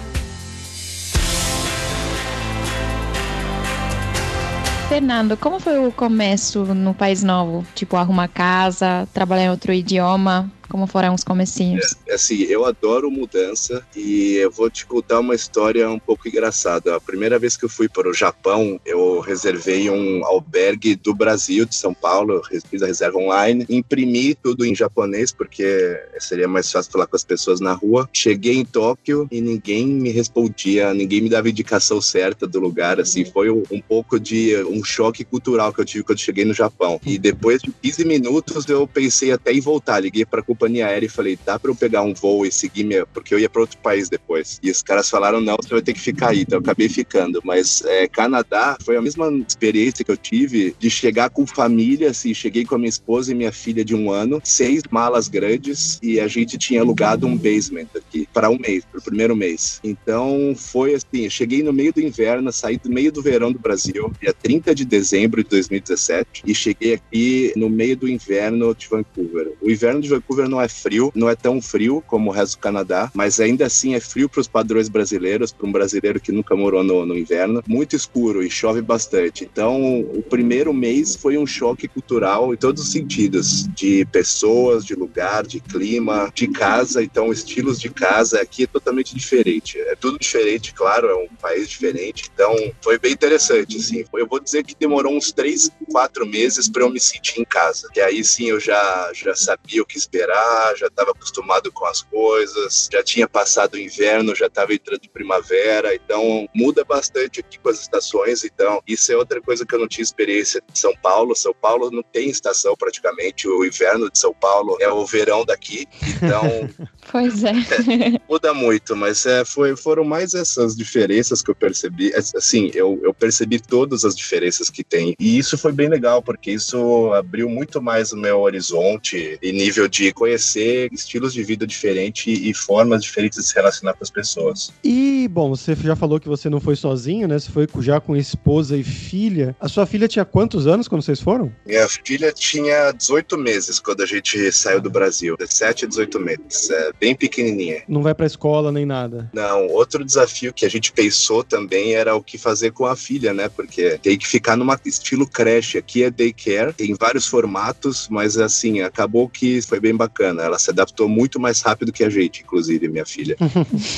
Fernando, 4.88 5.36
como 5.36 5.58
foi 5.58 5.86
o 5.86 5.90
começo 5.90 6.64
no 6.74 6.94
País 6.94 7.22
Novo? 7.22 7.66
Tipo, 7.74 7.96
arrumar 7.96 8.28
casa, 8.28 9.08
trabalhar 9.12 9.44
em 9.44 9.50
outro 9.50 9.72
idioma? 9.72 10.50
Como 10.68 10.86
foram 10.86 11.14
os 11.14 11.24
comecinhos? 11.24 11.96
É, 12.06 12.14
assim, 12.14 12.42
eu 12.42 12.64
adoro 12.64 13.10
mudança 13.10 13.86
e 13.94 14.34
eu 14.34 14.50
vou 14.50 14.70
te 14.70 14.86
contar 14.86 15.20
uma 15.20 15.34
história 15.34 15.88
um 15.90 15.98
pouco 15.98 16.28
engraçada. 16.28 16.96
A 16.96 17.00
primeira 17.00 17.38
vez 17.38 17.56
que 17.56 17.64
eu 17.64 17.68
fui 17.68 17.88
para 17.88 18.08
o 18.08 18.14
Japão, 18.14 18.80
eu 18.84 19.20
reservei 19.20 19.90
um 19.90 20.24
albergue 20.24 20.94
do 20.96 21.14
Brasil, 21.14 21.64
de 21.64 21.74
São 21.74 21.94
Paulo, 21.94 22.42
fiz 22.68 22.82
a 22.82 22.86
reserva 22.86 23.18
online, 23.18 23.66
imprimi 23.68 24.34
tudo 24.34 24.64
em 24.64 24.74
japonês 24.74 25.32
porque 25.32 26.00
seria 26.18 26.48
mais 26.48 26.70
fácil 26.70 26.92
falar 26.92 27.06
com 27.06 27.16
as 27.16 27.24
pessoas 27.24 27.60
na 27.60 27.72
rua. 27.72 28.08
Cheguei 28.12 28.54
em 28.54 28.64
Tóquio 28.64 29.28
e 29.30 29.40
ninguém 29.40 29.86
me 29.86 30.10
respondia, 30.10 30.92
ninguém 30.94 31.20
me 31.20 31.28
dava 31.28 31.48
indicação 31.48 32.00
certa 32.00 32.46
do 32.46 32.60
lugar, 32.60 33.00
assim, 33.00 33.24
foi 33.24 33.50
um, 33.50 33.62
um 33.70 33.80
pouco 33.80 34.18
de 34.18 34.56
um 34.64 34.82
choque 34.82 35.24
cultural 35.24 35.72
que 35.72 35.80
eu 35.80 35.84
tive 35.84 36.04
quando 36.04 36.18
cheguei 36.18 36.44
no 36.44 36.54
Japão. 36.54 37.00
E 37.04 37.18
depois 37.18 37.62
de 37.62 37.70
15 37.82 38.04
minutos 38.04 38.66
eu 38.68 38.86
pensei 38.86 39.32
até 39.32 39.52
em 39.52 39.60
voltar, 39.60 40.00
liguei 40.00 40.24
para 40.24 40.42
companhia 40.54 40.86
aérea 40.86 41.06
e 41.06 41.10
falei, 41.10 41.38
dá 41.44 41.58
pra 41.58 41.70
eu 41.70 41.76
pegar 41.76 42.02
um 42.02 42.14
voo 42.14 42.46
e 42.46 42.52
seguir 42.52 42.84
minha... 42.84 43.06
Porque 43.06 43.34
eu 43.34 43.38
ia 43.38 43.48
pra 43.48 43.60
outro 43.60 43.78
país 43.78 44.08
depois. 44.08 44.58
E 44.62 44.70
os 44.70 44.82
caras 44.82 45.10
falaram, 45.10 45.40
não, 45.40 45.56
você 45.60 45.70
vai 45.70 45.82
ter 45.82 45.92
que 45.92 46.00
ficar 46.00 46.30
aí. 46.30 46.42
Então 46.42 46.58
eu 46.58 46.62
acabei 46.62 46.88
ficando. 46.88 47.40
Mas 47.44 47.82
é, 47.84 48.08
Canadá 48.08 48.76
foi 48.82 48.96
a 48.96 49.02
mesma 49.02 49.30
experiência 49.46 50.04
que 50.04 50.10
eu 50.10 50.16
tive 50.16 50.74
de 50.78 50.90
chegar 50.90 51.30
com 51.30 51.46
família, 51.46 52.10
assim, 52.10 52.32
cheguei 52.32 52.64
com 52.64 52.74
a 52.74 52.78
minha 52.78 52.88
esposa 52.88 53.32
e 53.32 53.34
minha 53.34 53.52
filha 53.52 53.84
de 53.84 53.94
um 53.94 54.10
ano, 54.10 54.40
seis 54.44 54.82
malas 54.90 55.28
grandes 55.28 55.98
e 56.02 56.20
a 56.20 56.28
gente 56.28 56.56
tinha 56.58 56.80
alugado 56.80 57.26
um 57.26 57.36
basement 57.36 57.86
aqui 57.96 58.28
para 58.32 58.50
um 58.50 58.58
mês, 58.58 58.84
pro 58.84 59.02
primeiro 59.02 59.34
mês. 59.34 59.80
Então 59.82 60.54
foi 60.56 60.94
assim, 60.94 61.28
cheguei 61.28 61.62
no 61.62 61.72
meio 61.72 61.92
do 61.92 62.00
inverno, 62.00 62.52
saí 62.52 62.76
do 62.76 62.90
meio 62.90 63.12
do 63.12 63.22
verão 63.22 63.52
do 63.52 63.58
Brasil, 63.58 64.12
dia 64.20 64.32
30 64.32 64.74
de 64.74 64.84
dezembro 64.84 65.42
de 65.42 65.50
2017 65.50 66.42
e 66.46 66.54
cheguei 66.54 66.94
aqui 66.94 67.52
no 67.56 67.68
meio 67.68 67.96
do 67.96 68.08
inverno 68.08 68.74
de 68.74 68.88
Vancouver. 68.88 69.52
O 69.60 69.70
inverno 69.70 70.00
de 70.00 70.08
Vancouver 70.08 70.43
Vancouver 70.44 70.48
não 70.48 70.60
é 70.60 70.68
frio, 70.68 71.12
não 71.14 71.28
é 71.28 71.34
tão 71.34 71.60
frio 71.60 72.02
como 72.06 72.30
o 72.30 72.32
resto 72.32 72.56
do 72.56 72.60
Canadá, 72.60 73.10
mas 73.14 73.40
ainda 73.40 73.66
assim 73.66 73.94
é 73.94 74.00
frio 74.00 74.28
para 74.28 74.40
os 74.40 74.48
padrões 74.48 74.88
brasileiros, 74.88 75.52
para 75.52 75.66
um 75.66 75.72
brasileiro 75.72 76.20
que 76.20 76.32
nunca 76.32 76.54
morou 76.54 76.84
no, 76.84 77.04
no, 77.06 77.16
inverno. 77.16 77.62
Muito 77.66 77.96
escuro 77.96 78.42
e 78.42 78.50
chove 78.50 78.82
bastante. 78.82 79.44
Então, 79.44 80.00
o 80.00 80.22
primeiro 80.22 80.72
mês 80.72 81.16
foi 81.16 81.38
um 81.38 81.46
choque 81.46 81.88
cultural 81.88 82.52
em 82.52 82.56
todos 82.56 82.82
os 82.82 82.92
sentidos, 82.92 83.66
de 83.74 84.04
pessoas, 84.06 84.84
de 84.84 84.94
lugar, 84.94 85.46
de 85.46 85.60
clima, 85.60 86.30
de 86.34 86.48
casa. 86.48 87.02
Então, 87.02 87.32
estilos 87.32 87.80
de 87.80 87.88
casa 87.88 88.40
aqui 88.40 88.64
é 88.64 88.66
totalmente 88.66 89.14
diferente. 89.14 89.78
É 89.78 89.96
tudo 89.96 90.18
diferente, 90.18 90.72
claro, 90.74 91.08
é 91.08 91.14
um 91.14 91.28
país 91.40 91.68
diferente. 91.68 92.30
Então, 92.32 92.54
foi 92.82 92.98
bem 92.98 93.12
interessante, 93.12 93.76
assim. 93.76 94.04
Eu 94.14 94.26
vou 94.26 94.40
dizer 94.40 94.64
que 94.64 94.74
demorou 94.78 95.16
uns 95.16 95.32
três, 95.32 95.70
quatro 95.90 96.26
meses 96.26 96.68
para 96.68 96.82
eu 96.82 96.90
me 96.90 97.00
sentir 97.00 97.40
em 97.40 97.44
casa. 97.44 97.88
E 97.94 98.00
aí 98.00 98.24
sim 98.24 98.46
eu 98.46 98.60
já 98.60 99.10
já 99.14 99.34
sabia 99.34 99.82
o 99.82 99.86
que 99.86 99.96
esperar 99.96 100.33
já 100.76 100.86
estava 100.86 101.10
acostumado 101.10 101.70
com 101.72 101.86
as 101.86 102.02
coisas, 102.02 102.88
já 102.92 103.02
tinha 103.02 103.28
passado 103.28 103.74
o 103.74 103.78
inverno, 103.78 104.34
já 104.34 104.46
estava 104.46 104.74
entrando 104.74 105.08
primavera, 105.12 105.94
então 105.94 106.48
muda 106.54 106.84
bastante 106.84 107.40
aqui 107.40 107.58
com 107.58 107.68
as 107.68 107.80
estações. 107.80 108.44
Então, 108.44 108.82
isso 108.86 109.12
é 109.12 109.16
outra 109.16 109.40
coisa 109.40 109.64
que 109.64 109.74
eu 109.74 109.78
não 109.78 109.88
tinha 109.88 110.02
experiência 110.02 110.62
de 110.72 110.78
São 110.78 110.94
Paulo. 110.96 111.36
São 111.36 111.54
Paulo 111.54 111.90
não 111.90 112.02
tem 112.02 112.28
estação 112.28 112.74
praticamente. 112.76 113.48
O 113.48 113.64
inverno 113.64 114.10
de 114.10 114.18
São 114.18 114.34
Paulo 114.34 114.76
é 114.80 114.88
o 114.88 115.04
verão 115.06 115.44
daqui. 115.44 115.86
Então. 116.16 116.68
pois 117.10 117.44
é. 117.44 117.50
é. 117.50 118.20
Muda 118.28 118.52
muito, 118.52 118.96
mas 118.96 119.24
é, 119.26 119.44
foi, 119.44 119.76
foram 119.76 120.04
mais 120.04 120.34
essas 120.34 120.76
diferenças 120.76 121.42
que 121.42 121.50
eu 121.50 121.54
percebi. 121.54 122.12
Assim, 122.14 122.70
eu, 122.74 123.00
eu 123.02 123.14
percebi 123.14 123.60
todas 123.60 124.04
as 124.04 124.14
diferenças 124.14 124.70
que 124.70 124.82
tem. 124.82 125.14
E 125.18 125.38
isso 125.38 125.56
foi 125.56 125.72
bem 125.72 125.88
legal, 125.88 126.22
porque 126.22 126.50
isso 126.50 127.12
abriu 127.12 127.48
muito 127.48 127.80
mais 127.80 128.12
o 128.12 128.16
meu 128.16 128.40
horizonte 128.40 129.38
e 129.40 129.52
nível 129.52 129.88
de 129.88 130.08
conhecer 130.24 130.88
estilos 130.90 131.34
de 131.34 131.42
vida 131.42 131.66
diferentes 131.66 132.38
e 132.40 132.54
formas 132.54 133.02
diferentes 133.02 133.38
de 133.38 133.46
se 133.46 133.54
relacionar 133.54 133.92
com 133.92 134.02
as 134.02 134.10
pessoas. 134.10 134.72
E, 134.82 135.28
bom, 135.30 135.50
você 135.50 135.74
já 135.74 135.94
falou 135.94 136.18
que 136.18 136.28
você 136.28 136.48
não 136.48 136.60
foi 136.60 136.76
sozinho, 136.76 137.28
né? 137.28 137.38
Você 137.38 137.50
foi 137.50 137.68
já 137.80 138.00
com 138.00 138.16
esposa 138.16 138.74
e 138.74 138.82
filha. 138.82 139.54
A 139.60 139.68
sua 139.68 139.84
filha 139.84 140.08
tinha 140.08 140.24
quantos 140.24 140.66
anos 140.66 140.88
quando 140.88 141.02
vocês 141.02 141.20
foram? 141.20 141.52
Minha 141.66 141.86
filha 141.88 142.32
tinha 142.32 142.90
18 142.92 143.36
meses 143.36 143.78
quando 143.78 144.02
a 144.02 144.06
gente 144.06 144.50
saiu 144.50 144.80
do 144.80 144.88
Brasil. 144.88 145.36
17 145.36 145.84
a 145.84 145.88
18 145.88 146.20
meses. 146.20 146.70
É 146.70 146.90
bem 146.98 147.14
pequenininha. 147.14 147.82
Não 147.86 148.02
vai 148.02 148.14
pra 148.14 148.24
escola 148.24 148.72
nem 148.72 148.86
nada? 148.86 149.30
Não. 149.34 149.66
Outro 149.66 150.02
desafio 150.02 150.54
que 150.54 150.64
a 150.64 150.70
gente 150.70 150.90
pensou 150.90 151.44
também 151.44 151.94
era 151.94 152.14
o 152.14 152.22
que 152.22 152.38
fazer 152.38 152.72
com 152.72 152.86
a 152.86 152.96
filha, 152.96 153.34
né? 153.34 153.50
Porque 153.50 153.98
tem 153.98 154.16
que 154.16 154.26
ficar 154.26 154.56
numa 154.56 154.80
estilo 154.86 155.28
creche. 155.28 155.76
Aqui 155.76 156.02
é 156.02 156.10
daycare, 156.10 156.72
tem 156.72 156.94
vários 156.94 157.26
formatos, 157.26 158.08
mas 158.08 158.38
assim, 158.38 158.80
acabou 158.80 159.28
que 159.28 159.60
foi 159.60 159.78
bem 159.78 159.94
bacana 159.94 160.13
bacana. 160.14 160.42
Ela 160.42 160.58
se 160.58 160.70
adaptou 160.70 161.08
muito 161.08 161.40
mais 161.40 161.60
rápido 161.60 161.92
que 161.92 162.04
a 162.04 162.08
gente, 162.08 162.42
inclusive, 162.42 162.88
minha 162.88 163.04
filha. 163.04 163.36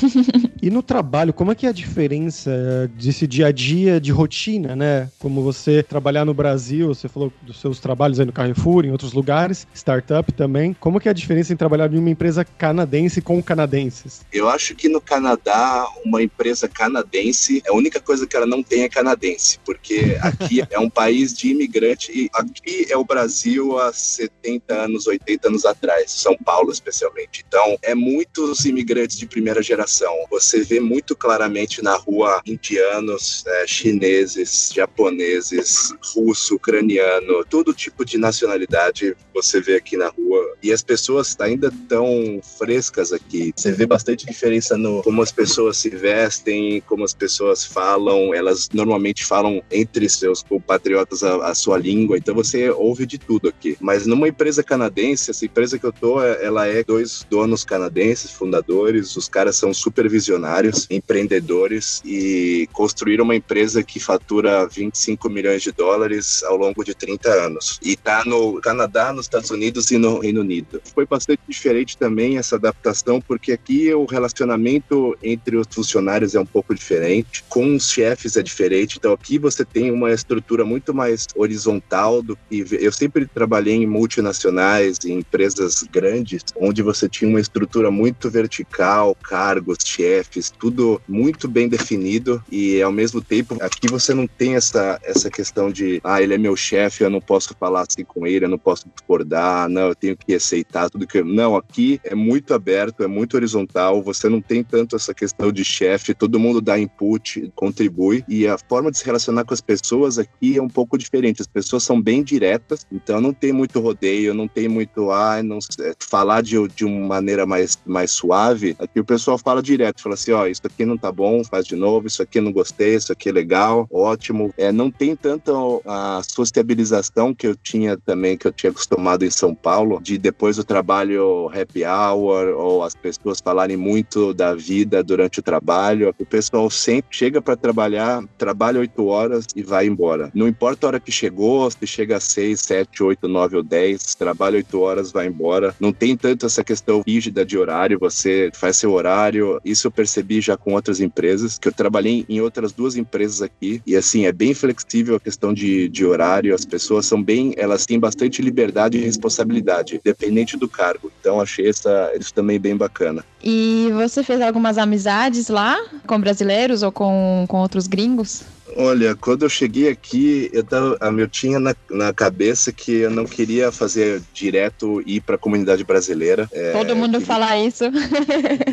e 0.63 0.71
no 0.71 0.83
trabalho, 0.83 1.33
como 1.33 1.53
é 1.53 1.55
que 1.55 1.67
é 1.67 1.69
a 1.69 1.73
diferença 1.73 2.91
desse 2.95 3.27
dia 3.27 3.49
a 3.49 3.53
dia 3.53 4.01
de 4.01 4.11
rotina, 4.11 4.75
né? 4.75 5.11
Como 5.19 5.43
você 5.43 5.83
trabalhar 5.83 6.25
no 6.25 6.33
Brasil, 6.33 6.89
você 6.89 7.09
falou 7.09 7.33
dos 7.43 7.61
seus 7.61 7.79
trabalhos 7.79 8.19
aí 8.19 8.27
no 8.27 8.33
Carrefour, 8.33 8.87
em 8.87 8.91
outros 8.91 9.13
lugares, 9.13 9.67
startup 9.75 10.33
também. 10.33 10.75
Como 10.81 10.99
que 10.99 11.09
é 11.09 11.11
a 11.11 11.15
diferença 11.15 11.53
em 11.53 11.57
trabalhar 11.57 11.93
em 11.93 11.99
uma 11.99 12.11
empresa 12.11 12.45
canadense 12.45 13.21
com 13.21 13.43
canadenses? 13.43 14.23
Eu 14.33 14.49
acho 14.49 14.75
que 14.75 14.89
no 14.89 15.01
Canadá, 15.01 15.87
uma 16.05 16.23
empresa 16.23 16.69
canadense, 16.69 17.63
a 17.69 17.75
única 17.75 18.01
coisa 18.01 18.27
que 18.27 18.37
ela 18.37 18.47
não 18.47 18.63
tem 18.63 18.83
é 18.83 18.89
canadense, 18.89 19.59
porque 19.65 20.17
aqui 20.21 20.63
é 20.71 20.79
um 20.79 20.89
país 20.89 21.35
de 21.35 21.51
imigrante 21.51 22.13
e 22.13 22.31
aqui 22.33 22.87
é 22.91 22.97
o 22.97 23.05
Brasil 23.05 23.79
há 23.79 23.93
70 23.93 24.75
anos, 24.75 25.07
80 25.07 25.49
anos 25.49 25.65
atrás, 25.65 26.06
São 26.07 26.37
Paulo 26.37 26.71
especialmente. 26.71 27.45
Então, 27.47 27.77
é 27.83 27.95
muitos 27.95 28.65
imigrantes 28.65 29.19
de 29.19 29.27
primeira 29.27 29.63
geração. 29.63 30.13
Você 30.31 30.63
vê 30.63 30.81
muito 30.81 31.17
claramente 31.17 31.83
na 31.83 31.97
rua 31.97 32.41
indianos, 32.47 33.45
é, 33.47 33.67
chineses, 33.67 34.71
japoneses, 34.75 35.95
russo, 36.15 36.57
ucraniano, 36.57 37.45
todo 37.45 37.75
tipo 37.75 38.05
de 38.05 38.19
nacionalidade 38.19 39.17
você 39.35 39.61
vê 39.61 39.77
aqui 39.77 39.97
na 39.97 40.09
rua. 40.09 40.57
E 40.63 40.73
as 40.73 40.83
pessoas 40.83 41.37
ainda 41.39 41.71
tão 41.89 42.41
frescas 42.59 43.13
aqui. 43.13 43.53
Você 43.55 43.73
vê 43.73 43.87
bastante 43.87 44.27
diferença 44.27 44.77
no 44.77 45.03
como 45.03 45.23
as 45.23 45.31
pessoas 45.31 45.77
se 45.77 45.91
vestem, 45.91 46.81
como 46.87 47.05
as 47.05 47.13
pessoas 47.13 47.65
falam. 47.65 48.35
Elas 48.35 48.69
normalmente 48.73 49.25
falam 49.25 49.63
entre 49.71 50.09
seus 50.09 50.43
compatriotas 50.43 51.23
a, 51.23 51.49
a 51.49 51.55
sua 51.55 51.79
língua. 51.79 52.17
Então 52.17 52.35
você 52.35 52.71
ouve 52.71 53.07
de 53.07 53.19
tudo 53.19 53.49
aqui. 53.49 53.77
Mas 53.81 54.07
numa 54.07 54.29
empresa 54.29 54.63
canadense, 54.63 55.31
essa 55.31 55.45
empresa 55.45 55.79
que 55.79 55.85
eu 55.85 55.93
ela 56.41 56.67
é 56.67 56.83
dois 56.83 57.27
donos 57.29 57.65
canadenses, 57.65 58.31
fundadores. 58.31 59.17
Os 59.17 59.29
caras 59.29 59.57
são 59.57 59.73
supervisionários, 59.73 60.87
empreendedores 60.91 62.03
e 62.05 62.69
construíram 62.73 63.25
uma 63.25 63.35
empresa 63.35 63.83
que 63.83 63.99
fatura 63.99 64.67
25 64.67 65.29
milhões 65.29 65.63
de 65.63 65.73
dólares 65.73 66.43
ao 66.45 66.57
longo 66.57 66.85
de 66.85 66.95
30 66.95 67.29
anos. 67.29 67.79
E 67.83 67.97
tá 67.97 68.25
no 68.25 68.61
Canadá, 68.61 69.13
nos 69.13 69.27
Estados 69.27 69.51
Unidos 69.51 69.91
e 69.91 69.99
no 69.99 70.19
Reino 70.19 70.41
Unido. 70.41 70.81
Foi 70.95 71.07
bastante 71.07 71.41
diferente 71.49 71.97
também 71.97 72.39
essa 72.39 72.57
adaptação, 72.57 73.21
porque 73.21 73.53
aqui 73.53 73.93
o 73.93 74.05
relacionamento 74.05 75.17
entre 75.23 75.57
os 75.57 75.67
funcionários 75.71 76.35
é 76.35 76.41
um 76.41 76.47
pouco 76.47 76.75
diferente, 76.75 77.45
com 77.49 77.75
os 77.75 77.91
chefes 77.91 78.37
é 78.37 78.43
diferente. 78.43 78.97
Então 78.99 79.13
aqui 79.13 79.39
você 79.39 79.65
tem 79.65 79.91
uma 79.91 80.13
estrutura 80.13 80.65
muito 80.65 80.95
mais 80.95 81.27
horizontal 81.35 82.23
do 82.23 82.37
que 82.49 82.65
eu 82.73 82.93
sempre 82.93 83.27
trabalhei 83.27 83.75
em 83.75 83.87
multinacionais, 83.87 84.99
em 85.05 85.19
empresas 85.19 85.86
grandes, 85.87 86.43
onde 86.57 86.83
você 86.83 87.09
tinha 87.09 87.29
uma 87.29 87.41
estrutura 87.41 87.91
muito 87.91 88.31
vertical, 88.31 89.15
cargos, 89.15 89.79
chefes, 89.85 90.51
tudo 90.51 91.01
muito 91.09 91.49
bem 91.49 91.69
definido 91.69 92.43
e 92.51 92.83
ao 92.83 92.93
mesmo 92.93 93.21
tempo 93.21 93.57
aqui 93.61 93.89
você 93.89 94.15
não 94.15 94.27
tem 94.27 94.55
essa 94.55 94.99
essa 95.03 95.31
questão 95.31 95.71
de 95.71 96.01
ah, 96.03 96.21
ele 96.23 96.35
é 96.35 96.39
meu 96.39 96.57
chefe, 96.57 97.05
eu 97.05 97.11
não 97.11 97.21
posso 97.21 97.55
falar 97.59 97.87
assim 97.89 98.05
com 98.05 98.27
ele, 98.27 98.45
eu 98.45 98.49
não 98.49 98.59
posso 98.59 98.89
discordar, 98.95 99.69
não, 99.69 99.89
eu 99.89 99.95
tenho 99.95 100.17
que 100.17 100.35
aceitar 100.35 100.91
tudo 100.91 101.07
que 101.07 101.23
não, 101.23 101.57
aqui 101.57 102.01
é 102.05 102.15
muito 102.15 102.55
aberto, 102.55 103.03
é 103.03 103.07
muito 103.07 103.35
horizontal, 103.35 104.03
você 104.03 104.29
não 104.29 104.41
tem 104.41 104.63
tanto 104.63 104.97
essa 104.97 105.15
questão 105.15 105.51
de 105.53 105.65
chefe, 105.65 106.15
todo 106.15 106.39
mundo 106.39 106.61
dá 106.61 106.79
input, 106.79 107.53
contribui 107.55 108.25
e 108.29 108.47
a 108.47 108.59
forma 108.59 108.91
de 108.91 108.99
se 108.99 109.05
relacionar 109.05 109.45
com 109.45 109.55
as 109.55 109.61
pessoas 109.61 110.19
aqui 110.19 110.57
é 110.57 110.63
um 110.63 110.69
pouco 110.69 110.99
diferente. 110.99 111.41
As 111.41 111.47
pessoas 111.47 111.83
são 111.83 112.01
bem 112.01 112.23
diretas, 112.23 112.87
então 112.91 113.21
não 113.21 113.33
tem 113.33 113.53
muito 113.53 113.81
rodeio, 113.81 114.35
não 114.35 114.49
tem 114.49 114.69
muito 114.69 115.11
ah, 115.11 115.43
não 115.43 115.61
falar 115.99 116.43
de, 116.43 116.57
de 116.69 116.85
uma 116.85 117.07
maneira 117.07 117.47
mais 117.47 117.79
mais 117.85 118.11
suave. 118.11 118.77
Aqui 118.79 119.01
o 119.01 119.05
pessoal 119.05 119.39
fala 119.39 119.63
direto, 119.63 120.03
fala 120.03 120.15
assim, 120.15 120.33
ó, 120.33 120.43
oh, 120.43 120.47
isso 120.47 120.63
aqui 120.65 120.85
não 120.85 120.97
tá 120.97 121.11
bom, 121.11 121.43
faz 121.45 121.67
de 121.67 121.77
novo, 121.77 122.07
isso 122.07 122.23
aqui 122.23 122.41
não 122.41 122.53
gostei, 122.53 122.95
isso 122.95 123.13
aqui 123.13 123.29
é 123.29 123.33
legal, 123.33 123.87
ótimo. 123.91 124.53
É, 124.57 124.73
não 124.73 124.91
tem 124.91 125.15
tanto 125.17 125.83
a 125.87 126.21
sociabilização 126.27 127.35
que 127.35 127.47
eu 127.47 127.57
tinha 127.57 127.97
também, 127.97 128.37
que 128.37 128.47
eu 128.47 128.53
tinha 128.53 128.71
acostumado 128.71 129.25
em 129.25 129.31
São 129.31 129.55
Paulo, 129.55 130.01
de 130.03 130.19
depois 130.19 130.57
do 130.57 130.65
trabalho 130.65 131.49
happy 131.49 131.85
hour, 131.85 132.55
ou 132.57 132.83
as 132.83 132.95
pessoas 132.95 133.41
falarem 133.41 133.77
muito 133.77 134.35
da 134.35 134.55
vida 134.55 135.03
durante 135.03 135.41
o 135.41 135.43
trabalho. 135.43 136.15
O 136.19 136.27
pessoal 136.27 136.69
sempre 136.71 137.17
chega 137.17 137.41
para 137.41 137.57
trabalhar, 137.57 138.23
trabalha 138.37 138.81
oito 138.81 139.07
horas 139.07 139.47
e 139.55 139.63
vai 139.63 139.87
embora. 139.87 140.31
Não 140.35 140.49
importa 140.49 140.87
a 140.87 140.89
hora 140.89 141.01
que 141.01 141.13
chegou, 141.13 141.71
se 141.71 141.87
chega 141.87 142.17
às 142.17 142.25
seis, 142.25 142.61
sete, 142.61 143.03
oito, 143.03 143.29
nove 143.29 143.57
ou 143.57 143.63
dez, 143.63 144.15
trabalha 144.15 144.57
oito 144.57 144.81
horas, 144.81 145.13
vai 145.13 145.27
embora. 145.27 145.56
Não 145.81 145.93
tem 145.93 146.17
tanto 146.17 146.47
essa 146.47 146.63
questão 146.63 147.03
rígida 147.07 147.45
de 147.45 147.57
horário, 147.57 147.99
você 147.99 148.51
faz 148.55 148.77
seu 148.77 148.93
horário. 148.93 149.61
Isso 149.65 149.87
eu 149.87 149.91
percebi 149.91 150.41
já 150.41 150.57
com 150.57 150.75
outras 150.75 151.01
empresas, 151.01 151.59
que 151.59 151.69
eu 151.69 151.73
trabalhei 151.73 152.25
em 152.29 152.41
outras 152.41 152.73
duas 152.73 152.97
empresas 152.97 153.43
aqui, 153.43 153.81
e 153.87 153.97
assim, 153.97 154.27
é 154.27 154.33
bem 154.33 154.55
flexível 154.55 155.17
a 155.17 155.21
questão 155.21 155.53
de, 155.53 155.89
de 155.89 156.05
horário, 156.05 156.55
as 156.55 156.65
pessoas 156.65 157.07
são 157.07 157.23
bem, 157.23 157.55
elas 157.57 157.87
têm 157.87 157.99
bastante 157.99 158.43
liberdade 158.43 158.99
e 158.99 159.05
responsabilidade, 159.05 160.01
dependente 160.03 160.57
do 160.57 160.69
cargo. 160.69 161.11
Então 161.21 161.41
achei 161.41 161.69
essa, 161.69 162.13
isso 162.19 162.33
também 162.33 162.59
bem 162.59 162.77
bacana. 162.77 163.25
E 163.43 163.91
você 163.95 164.23
fez 164.23 164.41
algumas 164.41 164.79
amizades 164.79 165.49
lá 165.49 165.79
com 166.07 166.21
brasileiros 166.21 166.83
ou 166.83 166.93
com, 166.93 167.45
com 167.49 167.59
outros 167.59 167.87
gringos? 167.87 168.43
Olha, 168.75 169.15
quando 169.15 169.45
eu 169.45 169.49
cheguei 169.49 169.89
aqui, 169.89 170.51
eu, 170.53 170.65
tava, 170.65 170.99
eu 171.19 171.29
tinha 171.29 171.61
na, 171.61 171.75
na 171.91 172.13
cabeça 172.13 172.73
que 172.73 172.93
eu 172.93 173.11
não 173.11 173.25
queria 173.25 173.71
fazer 173.71 174.21
direto 174.33 175.03
ir 175.07 175.21
para 175.21 175.37
a 175.37 175.39
comunidade 175.39 175.85
brasileira. 175.85 176.49
É, 176.53 176.73
Todo 176.73 176.97
mundo 176.97 177.21
fala 177.21 177.57
isso. 177.59 177.85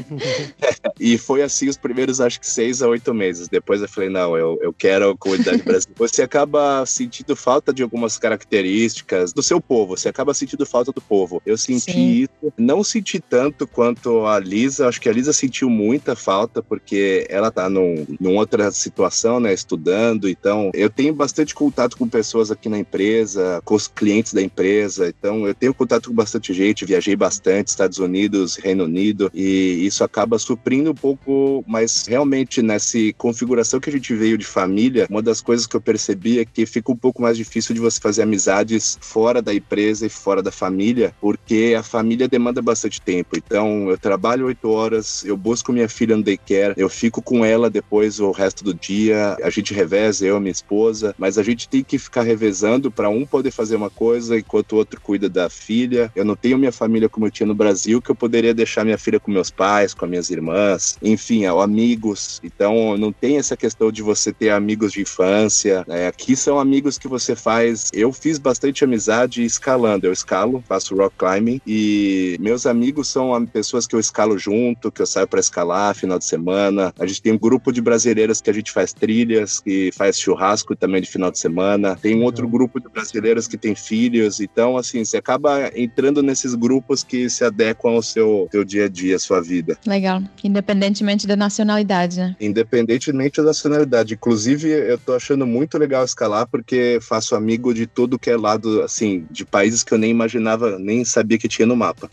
e 1.00 1.18
foi 1.18 1.44
assim 1.44 1.70
os 1.70 1.78
primeiros, 1.78 2.20
acho 2.20 2.40
que 2.40 2.48
seis 2.48 2.82
a 2.82 2.88
oito 2.88 3.14
meses. 3.14 3.48
Depois 3.48 3.82
eu 3.82 3.88
falei, 3.88 4.10
não, 4.10 4.36
eu, 4.36 4.58
eu 4.62 4.74
quero 4.74 5.12
a 5.12 5.18
comunidade 5.18 5.62
brasileira. 5.64 5.96
Você 5.98 6.24
acaba 6.24 6.84
sentindo 6.86 7.36
falta 7.36 7.72
de 7.72 7.84
algumas 7.84 8.18
características 8.18 9.32
do 9.32 9.44
seu 9.44 9.62
povo, 9.62 9.96
você 9.96 10.10
acaba 10.10 10.34
sentindo 10.34 10.66
falta 10.66 10.92
do 10.92 11.02
povo. 11.02 11.42
Eu 11.46 11.58
senti 11.58 11.92
Sim. 11.92 12.10
isso, 12.24 12.54
não 12.58 12.84
senti 12.84 13.20
tanto 13.20 13.68
quanto 13.68 14.26
a 14.26 14.40
Lisa, 14.40 14.88
acho 14.88 15.00
que 15.00 15.10
a 15.10 15.14
Lisa 15.14 15.34
sentiu 15.34 15.70
muita 15.70 16.16
falta, 16.16 16.62
porque 16.64 17.26
ela 17.30 17.52
tá 17.52 17.70
num, 17.70 18.06
numa 18.20 18.40
outra 18.40 18.72
situação, 18.72 19.40
né, 19.40 19.54
estudando 19.54 19.83
então 20.30 20.72
eu 20.74 20.90
tenho 20.90 21.14
bastante 21.14 21.54
contato 21.54 21.98
com 21.98 22.08
pessoas 22.08 22.52
aqui 22.52 22.70
na 22.70 22.78
empresa, 22.78 23.62
com 23.66 23.76
os 23.76 23.88
clientes 23.88 24.34
da 24.34 24.42
empresa, 24.42 25.08
então 25.08 25.48
eu 25.48 25.54
tenho 25.54 25.74
contato 25.74 26.10
com 26.10 26.16
bastante 26.16 26.54
gente, 26.54 26.86
viajei 26.86 27.16
bastante, 27.16 27.70
Estados 27.70 28.00
Unidos, 28.00 28.56
Reino 28.58 28.86
Unido, 28.86 29.32
e 29.34 29.86
isso 29.86 30.04
acaba 30.04 30.38
suprindo 30.38 30.92
um 30.92 30.96
pouco, 30.96 31.64
mas 31.68 32.06
realmente 32.08 32.62
nessa 32.62 32.98
configuração 33.18 33.80
que 33.80 33.90
a 33.90 33.94
gente 33.94 34.14
veio 34.14 34.38
de 34.38 34.46
família, 34.46 35.08
uma 35.10 35.22
das 35.22 35.42
coisas 35.42 35.66
que 35.66 35.76
eu 35.76 35.82
percebi 35.82 36.40
é 36.40 36.46
que 36.46 36.66
fica 36.66 36.92
um 36.92 36.96
pouco 36.96 37.22
mais 37.22 37.38
difícil 37.38 37.74
de 37.74 37.82
você 37.82 38.00
fazer 38.00 38.22
amizades 38.22 38.98
fora 39.02 39.42
da 39.42 39.54
empresa 39.54 40.06
e 40.06 40.10
fora 40.10 40.42
da 40.42 40.52
família, 40.52 41.14
porque 41.20 41.76
a 41.78 41.84
família 41.84 42.28
demanda 42.28 42.62
bastante 42.62 43.02
tempo. 43.02 43.36
Então 43.38 43.90
eu 43.90 43.98
trabalho 43.98 44.46
oito 44.46 44.70
horas, 44.70 45.24
eu 45.26 45.36
busco 45.36 45.72
minha 45.74 45.90
filha 45.90 46.16
no 46.16 46.24
daycare, 46.24 46.74
eu 46.78 46.90
fico 46.90 47.22
com 47.22 47.44
ela 47.44 47.70
depois 47.70 48.20
o 48.20 48.32
resto 48.32 48.64
do 48.64 48.74
dia, 48.74 49.38
a 49.42 49.50
gente 49.50 49.73
reveza, 49.74 50.26
eu 50.26 50.40
minha 50.40 50.52
esposa, 50.52 51.16
mas 51.18 51.38
a 51.38 51.44
gente 51.44 51.68
tem 51.68 51.84
que 51.84 51.98
ficar 51.98 52.24
revezando 52.24 52.92
para 52.92 53.10
um 53.10 53.26
poder 53.26 53.52
fazer 53.52 53.76
uma 53.76 53.90
coisa 53.90 54.38
enquanto 54.38 54.74
o 54.74 54.76
outro 54.78 55.00
cuida 55.02 55.30
da 55.30 55.50
filha. 55.50 56.12
Eu 56.16 56.26
não 56.26 56.36
tenho 56.36 56.58
minha 56.58 56.72
família 56.72 57.10
como 57.10 57.28
eu 57.28 57.32
tinha 57.32 57.48
no 57.48 57.56
Brasil, 57.56 58.02
que 58.02 58.12
eu 58.12 58.16
poderia 58.16 58.54
deixar 58.54 58.84
minha 58.84 58.98
filha 58.98 59.20
com 59.20 59.32
meus 59.32 59.50
pais, 59.50 59.94
com 59.94 60.06
as 60.06 60.10
minhas 60.10 60.30
irmãs, 60.30 60.98
enfim, 61.02 61.46
amigos. 61.46 62.40
Então, 62.44 62.98
não 62.98 63.12
tem 63.12 63.38
essa 63.38 63.56
questão 63.56 63.92
de 63.92 64.02
você 64.02 64.32
ter 64.32 64.50
amigos 64.50 64.92
de 64.92 65.02
infância. 65.02 65.84
Né? 65.88 66.08
Aqui 66.08 66.36
são 66.36 66.60
amigos 66.60 66.98
que 66.98 67.08
você 67.08 67.36
faz. 67.36 67.90
Eu 67.94 68.12
fiz 68.12 68.38
bastante 68.38 68.84
amizade 68.84 69.44
escalando. 69.44 70.06
Eu 70.06 70.14
escalo, 70.14 70.64
faço 70.68 70.96
rock 70.96 71.16
climbing 71.18 71.62
e 71.66 72.38
meus 72.40 72.66
amigos 72.66 73.08
são 73.08 73.46
pessoas 73.46 73.88
que 73.88 73.96
eu 73.96 74.00
escalo 74.00 74.38
junto, 74.38 74.92
que 74.92 75.02
eu 75.02 75.06
saio 75.06 75.28
para 75.28 75.40
escalar 75.40 75.96
final 75.96 76.20
de 76.20 76.26
semana. 76.26 76.94
A 77.00 77.06
gente 77.06 77.22
tem 77.22 77.34
um 77.34 77.38
grupo 77.38 77.72
de 77.72 77.82
brasileiras 77.82 78.42
que 78.42 78.50
a 78.50 78.54
gente 78.54 78.72
faz 78.72 78.94
trilhas, 78.94 79.62
que 79.65 79.79
que 79.79 79.93
faz 79.93 80.19
churrasco 80.19 80.75
também 80.75 81.01
de 81.01 81.09
final 81.09 81.31
de 81.31 81.39
semana. 81.39 81.95
Tem 81.95 82.17
um 82.17 82.25
outro 82.25 82.49
grupo 82.49 82.81
de 82.81 82.89
brasileiros 82.89 83.47
que 83.47 83.57
tem 83.57 83.75
filhos. 83.75 84.41
Então, 84.41 84.77
assim, 84.77 85.05
você 85.05 85.19
acaba 85.19 85.71
entrando 85.77 86.23
nesses 86.23 86.55
grupos 86.55 87.05
que 87.05 87.31
se 87.31 87.45
adequam 87.45 87.93
ao 87.93 88.03
seu, 88.03 88.49
seu 88.51 88.65
dia 88.65 88.87
a 88.87 88.89
dia, 88.89 89.17
à 89.17 89.19
sua 89.19 89.41
vida. 89.41 89.79
Legal. 89.87 90.21
Independentemente 90.43 91.27
da 91.27 91.37
nacionalidade, 91.37 92.19
né? 92.19 92.37
Independentemente 92.41 93.41
da 93.41 93.49
nacionalidade. 93.49 94.15
Inclusive, 94.15 94.69
eu 94.69 94.99
tô 94.99 95.15
achando 95.15 95.47
muito 95.47 95.79
legal 95.79 96.05
escalar 96.05 96.47
porque 96.47 96.99
faço 97.01 97.37
amigo 97.37 97.73
de 97.73 97.87
todo 97.87 98.19
que 98.19 98.31
é 98.31 98.37
lado, 98.37 98.83
assim, 98.83 99.27
de 99.31 99.45
países 99.45 99.85
que 99.85 99.95
eu 99.95 99.99
nem 99.99 100.11
imaginava, 100.11 100.79
nem 100.79 101.05
sabia 101.05 101.39
que 101.39 101.47
tinha 101.47 101.67
no 101.67 101.77
mapa. 101.77 102.11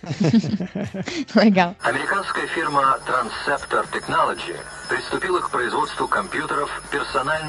legal. 1.36 1.76
Американская 1.82 2.48
фирма 2.48 3.00
Transceptor 3.06 3.88
Technology 3.88 4.54
приступила 4.90 5.42
к 5.42 5.50
производству 5.50 6.08
компьютеров 6.08 6.70
персонального 6.92 7.46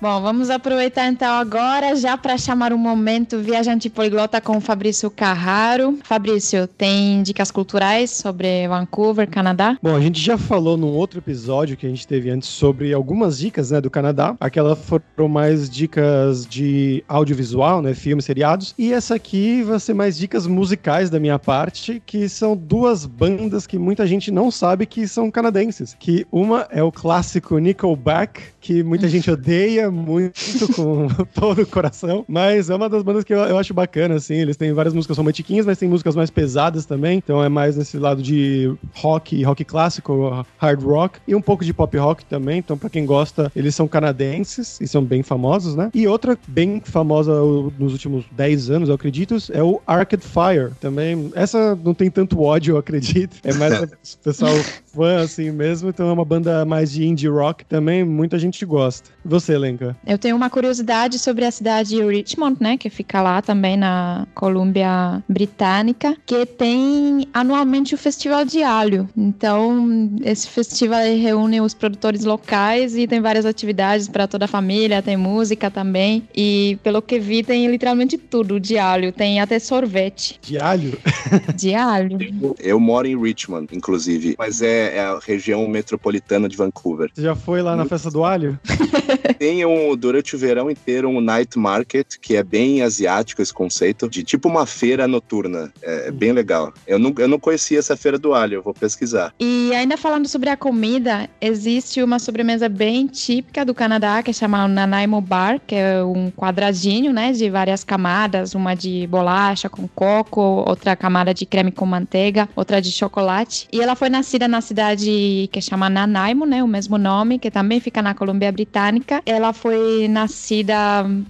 Bom, 0.00 0.20
vamos 0.20 0.50
aproveitar 0.50 1.08
então 1.08 1.32
agora 1.32 1.96
já 1.96 2.16
para 2.16 2.36
chamar 2.36 2.72
um 2.72 2.78
momento 2.78 3.38
viajante 3.38 3.88
poliglota 3.88 4.40
com 4.40 4.58
o 4.58 4.60
Fabrício 4.60 5.10
Carraro. 5.10 5.98
Fabrício, 6.04 6.66
tem 6.66 7.22
dicas 7.22 7.50
culturais 7.50 8.10
sobre 8.10 8.68
Vancouver, 8.68 9.28
Canadá? 9.28 9.78
Bom, 9.82 9.96
a 9.96 10.00
gente 10.00 10.20
já 10.20 10.36
falou 10.36 10.76
num 10.76 10.88
outro 10.88 11.20
episódio 11.20 11.76
que 11.76 11.86
a 11.86 11.88
gente 11.88 12.06
teve 12.06 12.30
antes 12.30 12.48
sobre 12.48 12.92
algumas 12.92 13.38
dicas, 13.38 13.70
né, 13.70 13.80
do 13.80 13.88
Canadá. 13.90 14.36
Aquela 14.38 14.76
foram 14.76 15.28
mais 15.28 15.70
dicas 15.70 16.46
de 16.46 17.02
audiovisual, 17.08 17.80
né, 17.80 17.94
filmes, 17.94 18.24
seriados. 18.24 18.74
E 18.76 18.92
essa 18.92 19.14
aqui 19.14 19.62
vai 19.62 19.80
ser 19.80 19.94
mais 19.94 20.18
dicas 20.18 20.46
musicais 20.46 21.08
da 21.08 21.18
minha 21.18 21.38
parte, 21.38 22.02
que 22.04 22.28
são 22.28 22.56
duas 22.56 23.06
bandas 23.06 23.66
que 23.66 23.78
muita 23.78 24.06
gente 24.06 24.30
não 24.30 24.50
sabe 24.50 24.84
que 24.84 25.08
são 25.08 25.30
canadenses. 25.30 25.96
Que 25.98 26.26
uma 26.39 26.67
é 26.71 26.81
o 26.81 26.91
clássico 26.91 27.57
Nickelback, 27.57 28.41
que 28.59 28.83
muita 28.83 29.07
gente 29.07 29.29
odeia 29.31 29.89
muito 29.89 30.73
com 30.73 31.07
todo 31.33 31.61
o 31.61 31.67
coração, 31.67 32.25
mas 32.27 32.69
é 32.69 32.75
uma 32.75 32.89
das 32.89 33.03
bandas 33.03 33.23
que 33.23 33.33
eu, 33.33 33.39
eu, 33.39 33.57
acho 33.57 33.73
bacana, 33.73 34.15
assim. 34.15 34.35
Eles 34.35 34.57
têm 34.57 34.73
várias 34.73 34.93
músicas 34.93 35.17
romantiquinhas, 35.17 35.65
mas 35.65 35.77
tem 35.77 35.89
músicas 35.89 36.15
mais 36.15 36.29
pesadas 36.29 36.85
também. 36.85 37.17
Então 37.17 37.43
é 37.43 37.49
mais 37.49 37.77
nesse 37.77 37.97
lado 37.97 38.21
de 38.21 38.73
rock, 38.93 39.41
rock 39.43 39.63
clássico, 39.65 40.45
hard 40.57 40.83
rock 40.83 41.19
e 41.27 41.35
um 41.35 41.41
pouco 41.41 41.63
de 41.63 41.73
pop 41.73 41.97
rock 41.97 42.25
também. 42.25 42.59
Então, 42.59 42.77
para 42.77 42.89
quem 42.89 43.05
gosta, 43.05 43.51
eles 43.55 43.75
são 43.75 43.87
canadenses 43.87 44.79
e 44.81 44.87
são 44.87 45.03
bem 45.03 45.23
famosos, 45.23 45.75
né? 45.75 45.89
E 45.93 46.07
outra 46.07 46.37
bem 46.47 46.81
famosa 46.83 47.33
nos 47.77 47.93
últimos 47.93 48.25
10 48.31 48.69
anos, 48.69 48.89
eu 48.89 48.95
acredito, 48.95 49.37
é 49.51 49.63
o 49.63 49.81
Arcade 49.85 50.23
Fire. 50.23 50.73
Também, 50.79 51.31
essa 51.35 51.75
não 51.75 51.93
tem 51.93 52.09
tanto 52.09 52.41
ódio, 52.41 52.73
eu 52.73 52.77
acredito. 52.77 53.37
É 53.43 53.53
mais 53.53 53.81
o 53.81 53.87
pessoal 54.23 54.53
fã, 54.93 55.21
assim 55.21 55.51
mesmo. 55.51 55.89
Então 55.89 56.09
é 56.09 56.11
uma 56.11 56.25
banda 56.25 56.65
mais 56.65 56.91
de 56.91 57.05
indie 57.05 57.27
rock 57.27 57.65
também, 57.65 58.03
muita 58.03 58.37
gente 58.37 58.48
gosta. 58.65 59.09
E 59.23 59.27
você, 59.27 59.57
Lenka? 59.57 59.95
Eu 60.05 60.17
tenho 60.17 60.35
uma 60.35 60.49
curiosidade 60.49 61.19
sobre 61.19 61.45
a 61.45 61.51
cidade 61.51 61.89
de 61.89 62.03
Richmond, 62.03 62.57
né, 62.59 62.77
que 62.77 62.89
fica 62.89 63.21
lá 63.21 63.41
também 63.41 63.77
na 63.77 64.27
Colômbia 64.33 65.23
Britânica, 65.27 66.15
que 66.25 66.45
tem 66.45 67.27
anualmente 67.33 67.93
o 67.93 67.97
Festival 67.97 68.45
de 68.45 68.63
Alho. 68.63 69.09
Então, 69.15 70.09
esse 70.23 70.47
festival 70.47 71.01
reúne 71.01 71.61
os 71.61 71.73
produtores 71.73 72.23
locais 72.23 72.95
e 72.95 73.07
tem 73.07 73.21
várias 73.21 73.45
atividades 73.45 74.07
para 74.07 74.27
toda 74.27 74.45
a 74.45 74.47
família, 74.47 75.01
tem 75.01 75.17
música 75.17 75.69
também. 75.69 76.27
E 76.35 76.77
pelo 76.83 77.01
que 77.01 77.19
vi, 77.19 77.43
tem 77.43 77.67
literalmente 77.67 78.17
tudo 78.17 78.59
de 78.59 78.77
alho. 78.77 79.11
Tem 79.11 79.39
até 79.39 79.59
sorvete. 79.59 80.39
De 80.41 80.57
alho? 80.57 80.97
De 81.55 81.73
alho. 81.73 82.17
Eu 82.59 82.79
moro 82.79 83.07
em 83.07 83.19
Richmond, 83.19 83.67
inclusive, 83.75 84.35
mas 84.37 84.61
é, 84.61 84.97
é 84.97 85.01
a 85.01 85.19
região 85.19 85.67
metropolitana 85.67 86.47
de 86.47 86.55
Vancouver. 86.55 87.09
Você 87.13 87.21
já 87.21 87.35
foi 87.35 87.61
lá 87.61 87.75
na 87.75 87.85
festa 87.85 88.09
do 88.09 88.23
alho? 88.23 88.38
tem 89.37 89.65
um, 89.65 89.95
durante 89.95 90.35
o 90.35 90.39
verão 90.39 90.69
inteiro, 90.69 91.09
um 91.09 91.21
night 91.21 91.57
market, 91.57 92.17
que 92.21 92.35
é 92.35 92.43
bem 92.43 92.81
asiático 92.81 93.41
esse 93.41 93.53
conceito, 93.53 94.09
de 94.09 94.23
tipo 94.23 94.47
uma 94.47 94.65
feira 94.65 95.07
noturna. 95.07 95.71
É, 95.81 96.07
é 96.07 96.11
bem 96.11 96.31
legal. 96.31 96.73
Eu 96.87 96.99
não, 96.99 97.13
eu 97.17 97.27
não 97.27 97.39
conhecia 97.39 97.79
essa 97.79 97.95
feira 97.95 98.17
do 98.17 98.33
alho, 98.33 98.55
eu 98.55 98.63
vou 98.63 98.73
pesquisar. 98.73 99.33
E 99.39 99.73
ainda 99.73 99.97
falando 99.97 100.27
sobre 100.27 100.49
a 100.49 100.57
comida, 100.57 101.29
existe 101.41 102.01
uma 102.01 102.19
sobremesa 102.19 102.69
bem 102.69 103.07
típica 103.07 103.65
do 103.65 103.73
Canadá, 103.73 104.21
que 104.23 104.31
é 104.31 104.33
chamada 104.33 104.67
Nanaimo 104.67 105.21
Bar, 105.21 105.59
que 105.65 105.75
é 105.75 106.03
um 106.03 106.31
quadradinho, 106.31 107.11
né, 107.11 107.31
de 107.31 107.49
várias 107.49 107.83
camadas, 107.83 108.53
uma 108.55 108.75
de 108.75 109.07
bolacha 109.07 109.69
com 109.69 109.87
coco, 109.87 110.41
outra 110.41 110.95
camada 110.95 111.33
de 111.33 111.45
creme 111.45 111.71
com 111.71 111.85
manteiga, 111.85 112.47
outra 112.55 112.81
de 112.81 112.91
chocolate. 112.91 113.67
E 113.71 113.81
ela 113.81 113.95
foi 113.95 114.09
nascida 114.09 114.47
na 114.47 114.61
cidade 114.61 115.49
que 115.51 115.61
chama 115.61 115.89
Nanaimo, 115.89 116.45
né, 116.45 116.63
o 116.63 116.67
mesmo 116.67 116.97
nome, 116.97 117.39
que 117.39 117.49
também 117.49 117.79
fica 117.79 118.01
na 118.01 118.13
Colômbia 118.13 118.28
Britânica. 118.51 119.21
Ela 119.25 119.53
foi 119.53 120.07
nascida 120.07 120.75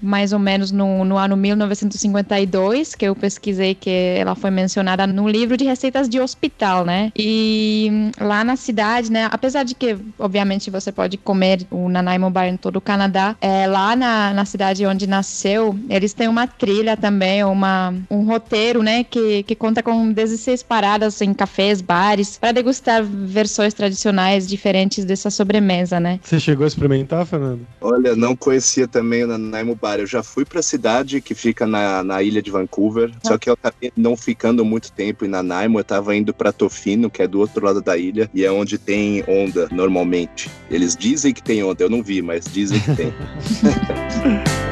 mais 0.01 0.33
ou 0.33 0.39
menos 0.39 0.71
no, 0.71 1.03
no 1.05 1.17
ano 1.17 1.35
1952, 1.35 2.95
que 2.95 3.05
eu 3.05 3.15
pesquisei 3.15 3.75
que 3.75 3.89
ela 3.89 4.35
foi 4.35 4.51
mencionada 4.51 5.05
no 5.05 5.27
livro 5.27 5.57
de 5.57 5.65
receitas 5.65 6.07
de 6.09 6.19
hospital, 6.19 6.85
né? 6.85 7.11
E 7.17 8.11
lá 8.19 8.43
na 8.43 8.55
cidade, 8.55 9.11
né, 9.11 9.27
apesar 9.31 9.63
de 9.63 9.75
que, 9.75 9.97
obviamente, 10.17 10.69
você 10.69 10.91
pode 10.91 11.17
comer 11.17 11.65
o 11.69 11.89
Nanaimo 11.89 12.29
Bar 12.29 12.47
em 12.47 12.57
todo 12.57 12.77
o 12.77 12.81
Canadá, 12.81 13.35
é, 13.41 13.67
lá 13.67 13.95
na, 13.95 14.33
na 14.33 14.45
cidade 14.45 14.85
onde 14.85 15.07
nasceu, 15.07 15.77
eles 15.89 16.13
têm 16.13 16.27
uma 16.27 16.47
trilha 16.47 16.95
também, 16.95 17.43
uma, 17.43 17.93
um 18.09 18.23
roteiro, 18.25 18.81
né, 18.81 19.03
que, 19.03 19.43
que 19.43 19.55
conta 19.55 19.83
com 19.83 20.11
16 20.11 20.63
paradas 20.63 21.21
em 21.21 21.33
cafés, 21.33 21.81
bares, 21.81 22.37
para 22.37 22.51
degustar 22.51 23.03
versões 23.03 23.73
tradicionais 23.73 24.47
diferentes 24.47 25.05
dessa 25.05 25.29
sobremesa, 25.29 25.99
né? 25.99 26.19
Você 26.23 26.39
chegou 26.39 26.65
a 26.65 26.67
Fernando? 27.25 27.65
Olha, 27.81 28.15
não 28.15 28.35
conhecia 28.35 28.87
também 28.87 29.23
o 29.23 29.27
Nanaimo 29.27 29.75
Bar. 29.75 29.99
Eu 29.99 30.07
já 30.07 30.23
fui 30.23 30.45
para 30.45 30.59
a 30.59 30.63
cidade 30.63 31.21
que 31.21 31.35
fica 31.35 31.65
na, 31.65 32.03
na 32.03 32.23
ilha 32.23 32.41
de 32.41 32.51
Vancouver, 32.51 33.11
ah. 33.15 33.27
só 33.27 33.37
que 33.37 33.49
eu 33.49 33.53
acabei 33.53 33.91
não 33.95 34.15
ficando 34.15 34.63
muito 34.63 34.91
tempo 34.91 35.25
em 35.25 35.27
Nanaimo. 35.27 35.77
Eu 35.77 35.81
estava 35.81 36.15
indo 36.15 36.33
para 36.33 36.51
Tofino, 36.51 37.09
que 37.09 37.21
é 37.21 37.27
do 37.27 37.39
outro 37.39 37.65
lado 37.65 37.81
da 37.81 37.97
ilha, 37.97 38.29
e 38.33 38.45
é 38.45 38.51
onde 38.51 38.77
tem 38.77 39.23
onda 39.27 39.67
normalmente. 39.71 40.49
Eles 40.69 40.95
dizem 40.95 41.33
que 41.33 41.43
tem 41.43 41.63
onda, 41.63 41.83
eu 41.83 41.89
não 41.89 42.03
vi, 42.03 42.21
mas 42.21 42.45
dizem 42.45 42.79
que 42.79 42.95
tem. 42.95 43.13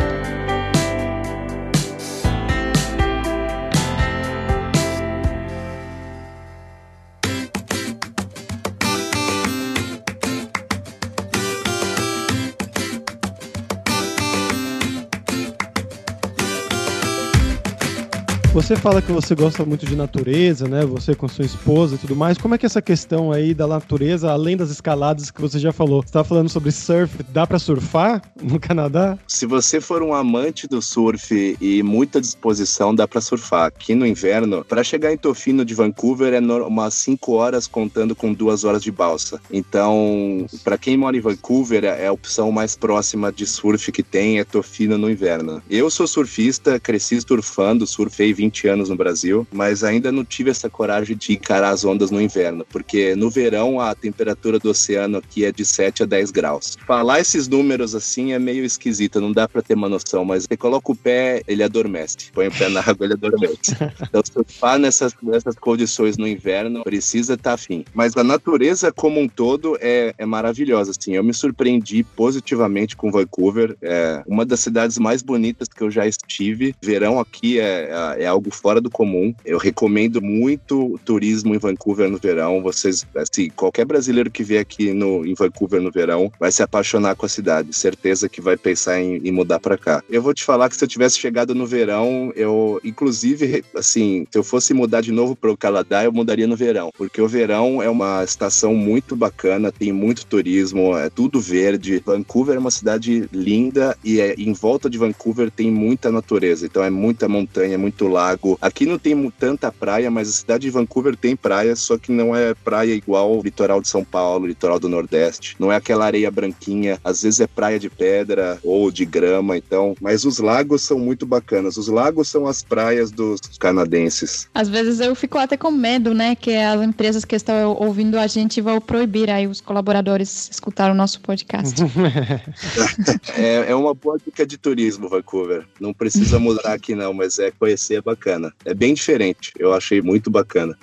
Você 18.54 18.76
fala 18.76 19.02
que 19.02 19.12
você 19.12 19.36
gosta 19.36 19.64
muito 19.64 19.86
de 19.86 19.96
natureza, 19.96 20.68
né? 20.68 20.84
Você 20.86 21.14
com 21.14 21.28
sua 21.28 21.46
esposa 21.46 21.96
e 21.96 21.98
tudo 21.98 22.16
mais. 22.16 22.38
Como 22.38 22.56
é 22.56 22.58
que 22.58 22.66
é 22.66 22.68
essa 22.68 22.82
questão 22.82 23.32
aí 23.32 23.54
da 23.54 23.68
natureza, 23.68 24.32
além 24.32 24.58
das 24.58 24.72
escaladas 24.72 25.30
que 25.30 25.40
você 25.40 25.60
já 25.60 25.72
falou? 25.72 26.02
Você 26.02 26.08
estava 26.08 26.28
falando 26.28 26.50
sobre 26.50 26.72
surf, 26.72 27.24
dá 27.30 27.46
para 27.46 27.60
surfar 27.60 28.22
no 28.42 28.60
Canadá? 28.60 29.18
Se 29.28 29.46
você 29.46 29.80
for 29.80 30.02
um 30.02 30.14
amante 30.14 30.68
do 30.68 30.82
surf 30.82 31.58
e 31.62 31.84
muita 31.84 32.20
disposição, 32.20 32.96
dá 32.96 33.08
para 33.08 33.22
surfar. 33.22 33.68
Aqui 33.68 33.94
no 33.94 34.08
inverno, 34.08 34.66
para 34.66 34.84
chegar 34.84 35.14
em 35.14 35.18
Tofino 35.18 35.64
de 35.64 35.76
Vancouver 35.76 36.34
é 36.34 36.40
umas 36.40 36.94
5 36.96 37.34
horas 37.34 37.68
contando 37.68 38.16
com 38.16 38.34
duas 38.34 38.64
horas 38.64 38.82
de 38.82 38.92
balsa. 38.92 39.40
Então, 39.52 40.48
para 40.64 40.78
quem 40.78 40.98
mora 40.98 41.16
em 41.16 41.22
Vancouver, 41.22 41.84
é 41.84 42.08
a 42.08 42.14
opção 42.14 42.52
mais 42.52 42.76
próxima 42.76 43.32
de 43.32 43.46
surf 43.46 43.92
que 43.92 44.02
tem 44.02 44.40
é 44.40 44.44
Tofino 44.44 44.98
no 44.98 45.12
inverno. 45.12 45.62
Eu 45.70 45.90
sou 45.90 46.08
surfista, 46.08 46.80
cresci 46.80 47.20
surfando, 47.22 47.86
surfei 47.86 48.34
20 48.38 48.58
20 48.58 48.68
anos 48.68 48.90
no 48.90 48.96
Brasil, 48.96 49.46
mas 49.52 49.84
ainda 49.84 50.12
não 50.12 50.26
tive 50.26 50.50
essa 50.50 50.70
coragem 50.70 51.16
de 51.16 51.34
encarar 51.34 51.70
as 51.70 51.86
ondas 51.86 52.10
no 52.10 52.22
inverno, 52.22 52.66
porque 52.70 53.16
no 53.16 53.30
verão 53.30 53.80
a 53.80 53.94
temperatura 53.94 54.58
do 54.58 54.70
oceano 54.70 55.18
aqui 55.18 55.46
é 55.46 55.52
de 55.52 55.66
7 55.66 56.04
a 56.04 56.06
10 56.06 56.32
graus. 56.32 56.78
Falar 56.88 57.20
esses 57.20 57.48
números 57.48 57.94
assim 57.94 58.34
é 58.34 58.40
meio 58.40 58.64
esquisito, 58.64 59.22
não 59.22 59.32
dá 59.32 59.48
para 59.48 59.62
ter 59.62 59.76
uma 59.76 59.90
noção, 59.90 60.24
mas 60.24 60.46
você 60.46 60.58
coloca 60.58 60.92
o 60.92 60.96
pé, 60.96 61.42
ele 61.48 61.62
adormece. 61.62 62.32
Põe 62.34 62.48
o 62.48 62.52
pé 62.52 62.70
na 62.70 62.80
água, 62.80 63.06
ele 63.06 63.14
adormece. 63.14 63.76
Então, 64.08 64.22
surfar 64.24 64.80
nessas, 64.80 65.14
nessas 65.22 65.56
condições 65.56 66.18
no 66.18 66.28
inverno 66.28 66.84
precisa 66.84 67.34
estar 67.34 67.52
tá 67.52 67.54
afim. 67.54 67.84
Mas 67.94 68.16
a 68.16 68.24
natureza 68.24 68.92
como 68.92 69.20
um 69.20 69.28
todo 69.28 69.78
é, 69.82 70.14
é 70.18 70.26
maravilhosa, 70.26 70.92
assim. 70.92 71.14
Eu 71.14 71.24
me 71.24 71.34
surpreendi 71.34 72.04
positivamente 72.04 72.96
com 72.96 73.12
Vancouver, 73.12 73.76
é 73.82 74.24
uma 74.26 74.46
das 74.46 74.60
cidades 74.62 74.98
mais 74.98 75.22
bonitas 75.22 75.68
que 75.68 75.84
eu 75.84 75.92
já 75.92 76.08
estive. 76.08 76.74
Verão 76.82 77.20
aqui 77.20 77.60
é, 77.60 77.90
é, 78.18 78.27
é 78.28 78.30
algo 78.30 78.52
fora 78.52 78.80
do 78.80 78.90
comum. 78.90 79.34
Eu 79.46 79.58
recomendo 79.58 80.22
muito 80.22 81.00
turismo 81.04 81.56
em 81.56 81.58
Vancouver 81.58 82.10
no 82.10 82.18
verão. 82.18 82.62
Vocês, 82.62 83.06
assim, 83.16 83.50
qualquer 83.50 83.86
brasileiro 83.86 84.30
que 84.30 84.44
vier 84.44 84.62
aqui 84.62 84.94
no, 84.94 85.26
em 85.26 85.34
Vancouver 85.34 85.82
no 85.82 85.92
verão 85.92 86.32
vai 86.40 86.52
se 86.52 86.62
apaixonar 86.62 87.16
com 87.16 87.26
a 87.26 87.30
cidade. 87.30 87.76
Certeza 87.76 88.30
que 88.30 88.42
vai 88.42 88.58
pensar 88.58 89.00
em, 89.00 89.18
em 89.18 89.32
mudar 89.32 89.60
para 89.60 89.78
cá. 89.78 90.04
Eu 90.10 90.22
vou 90.22 90.34
te 90.34 90.44
falar 90.44 90.70
que 90.70 90.76
se 90.76 90.84
eu 90.84 90.88
tivesse 90.88 91.18
chegado 91.18 91.56
no 91.56 91.66
verão, 91.66 92.32
eu, 92.36 92.80
inclusive, 92.84 93.64
assim, 93.76 94.28
se 94.30 94.38
eu 94.38 94.44
fosse 94.44 94.74
mudar 94.74 95.02
de 95.02 95.12
novo 95.12 95.36
para 95.36 95.52
o 95.52 95.58
Canadá, 95.58 96.04
eu 96.04 96.12
mudaria 96.12 96.48
no 96.48 96.56
verão, 96.56 96.92
porque 96.98 97.22
o 97.22 97.28
verão 97.28 97.82
é 97.82 97.90
uma 97.90 98.24
estação 98.24 98.76
muito 98.76 99.16
bacana, 99.16 99.72
tem 99.72 99.92
muito 99.92 100.26
turismo, 100.26 100.98
é 100.98 101.10
tudo 101.10 101.40
verde. 101.40 102.02
Vancouver 102.06 102.56
é 102.56 102.60
uma 102.60 102.72
cidade 102.72 103.28
linda 103.32 103.98
e 104.04 104.20
é, 104.20 104.34
em 104.38 104.54
volta 104.54 104.90
de 104.90 104.98
Vancouver 104.98 105.50
tem 105.52 105.72
muita 105.72 106.12
natureza, 106.12 106.66
então 106.66 106.84
é 106.84 106.90
muita 106.90 107.28
montanha, 107.28 107.78
muito 107.78 108.08
lago. 108.18 108.58
Aqui 108.60 108.86
não 108.86 108.98
tem 108.98 109.30
tanta 109.32 109.72
praia, 109.72 110.10
mas 110.10 110.28
a 110.30 110.32
cidade 110.32 110.64
de 110.64 110.70
Vancouver 110.72 111.16
tem 111.16 111.36
praia, 111.36 111.76
só 111.76 111.98
que 111.98 112.12
não 112.12 112.36
é 112.36 112.54
praia 112.54 112.94
igual 112.94 113.38
o 113.38 113.42
litoral 113.42 113.80
de 113.80 113.88
São 113.88 114.04
Paulo, 114.04 114.48
litoral 114.48 114.80
do 114.80 114.90
Nordeste. 114.90 115.56
Não 115.60 115.72
é 115.72 115.76
aquela 115.76 116.06
areia 116.06 116.32
branquinha, 116.32 117.00
às 117.04 117.22
vezes 117.22 117.40
é 117.40 117.48
praia 117.48 117.80
de 117.80 117.90
pedra 117.90 118.60
ou 118.64 118.92
de 118.92 119.06
grama, 119.06 119.56
então. 119.56 119.96
Mas 120.02 120.26
os 120.26 120.40
lagos 120.40 120.82
são 120.82 120.98
muito 120.98 121.26
bacanas. 121.26 121.78
Os 121.78 121.88
lagos 121.88 122.28
são 122.28 122.48
as 122.48 122.64
praias 122.64 123.12
dos 123.12 123.40
canadenses. 123.60 124.50
Às 124.54 124.68
vezes 124.68 125.00
eu 125.00 125.14
fico 125.16 125.38
até 125.38 125.56
com 125.56 125.72
medo, 125.72 126.14
né, 126.14 126.36
que 126.36 126.56
as 126.56 126.82
empresas 126.82 127.24
que 127.24 127.36
estão 127.36 127.76
ouvindo 127.80 128.18
a 128.18 128.28
gente 128.28 128.60
vão 128.62 128.82
proibir 128.82 129.30
aí 129.30 129.48
os 129.48 129.62
colaboradores 129.62 130.50
escutar 130.52 130.92
o 130.92 130.96
nosso 130.96 131.22
podcast. 131.22 131.76
é, 133.38 133.72
é 133.72 133.76
uma 133.76 133.94
boa 133.94 134.18
dica 134.24 134.46
de 134.46 134.58
turismo, 134.58 135.08
Vancouver. 135.08 135.66
Não 135.80 135.94
precisa 135.94 136.40
mudar 136.40 136.74
aqui 136.74 136.96
não, 136.96 137.14
mas 137.14 137.38
é 137.40 137.52
conhecer 137.52 138.02
bacana. 138.08 138.54
É 138.64 138.74
bem 138.74 138.94
diferente. 138.94 139.52
Eu 139.60 139.74
achei 139.74 140.02
muito 140.02 140.32
bacana. 140.32 140.78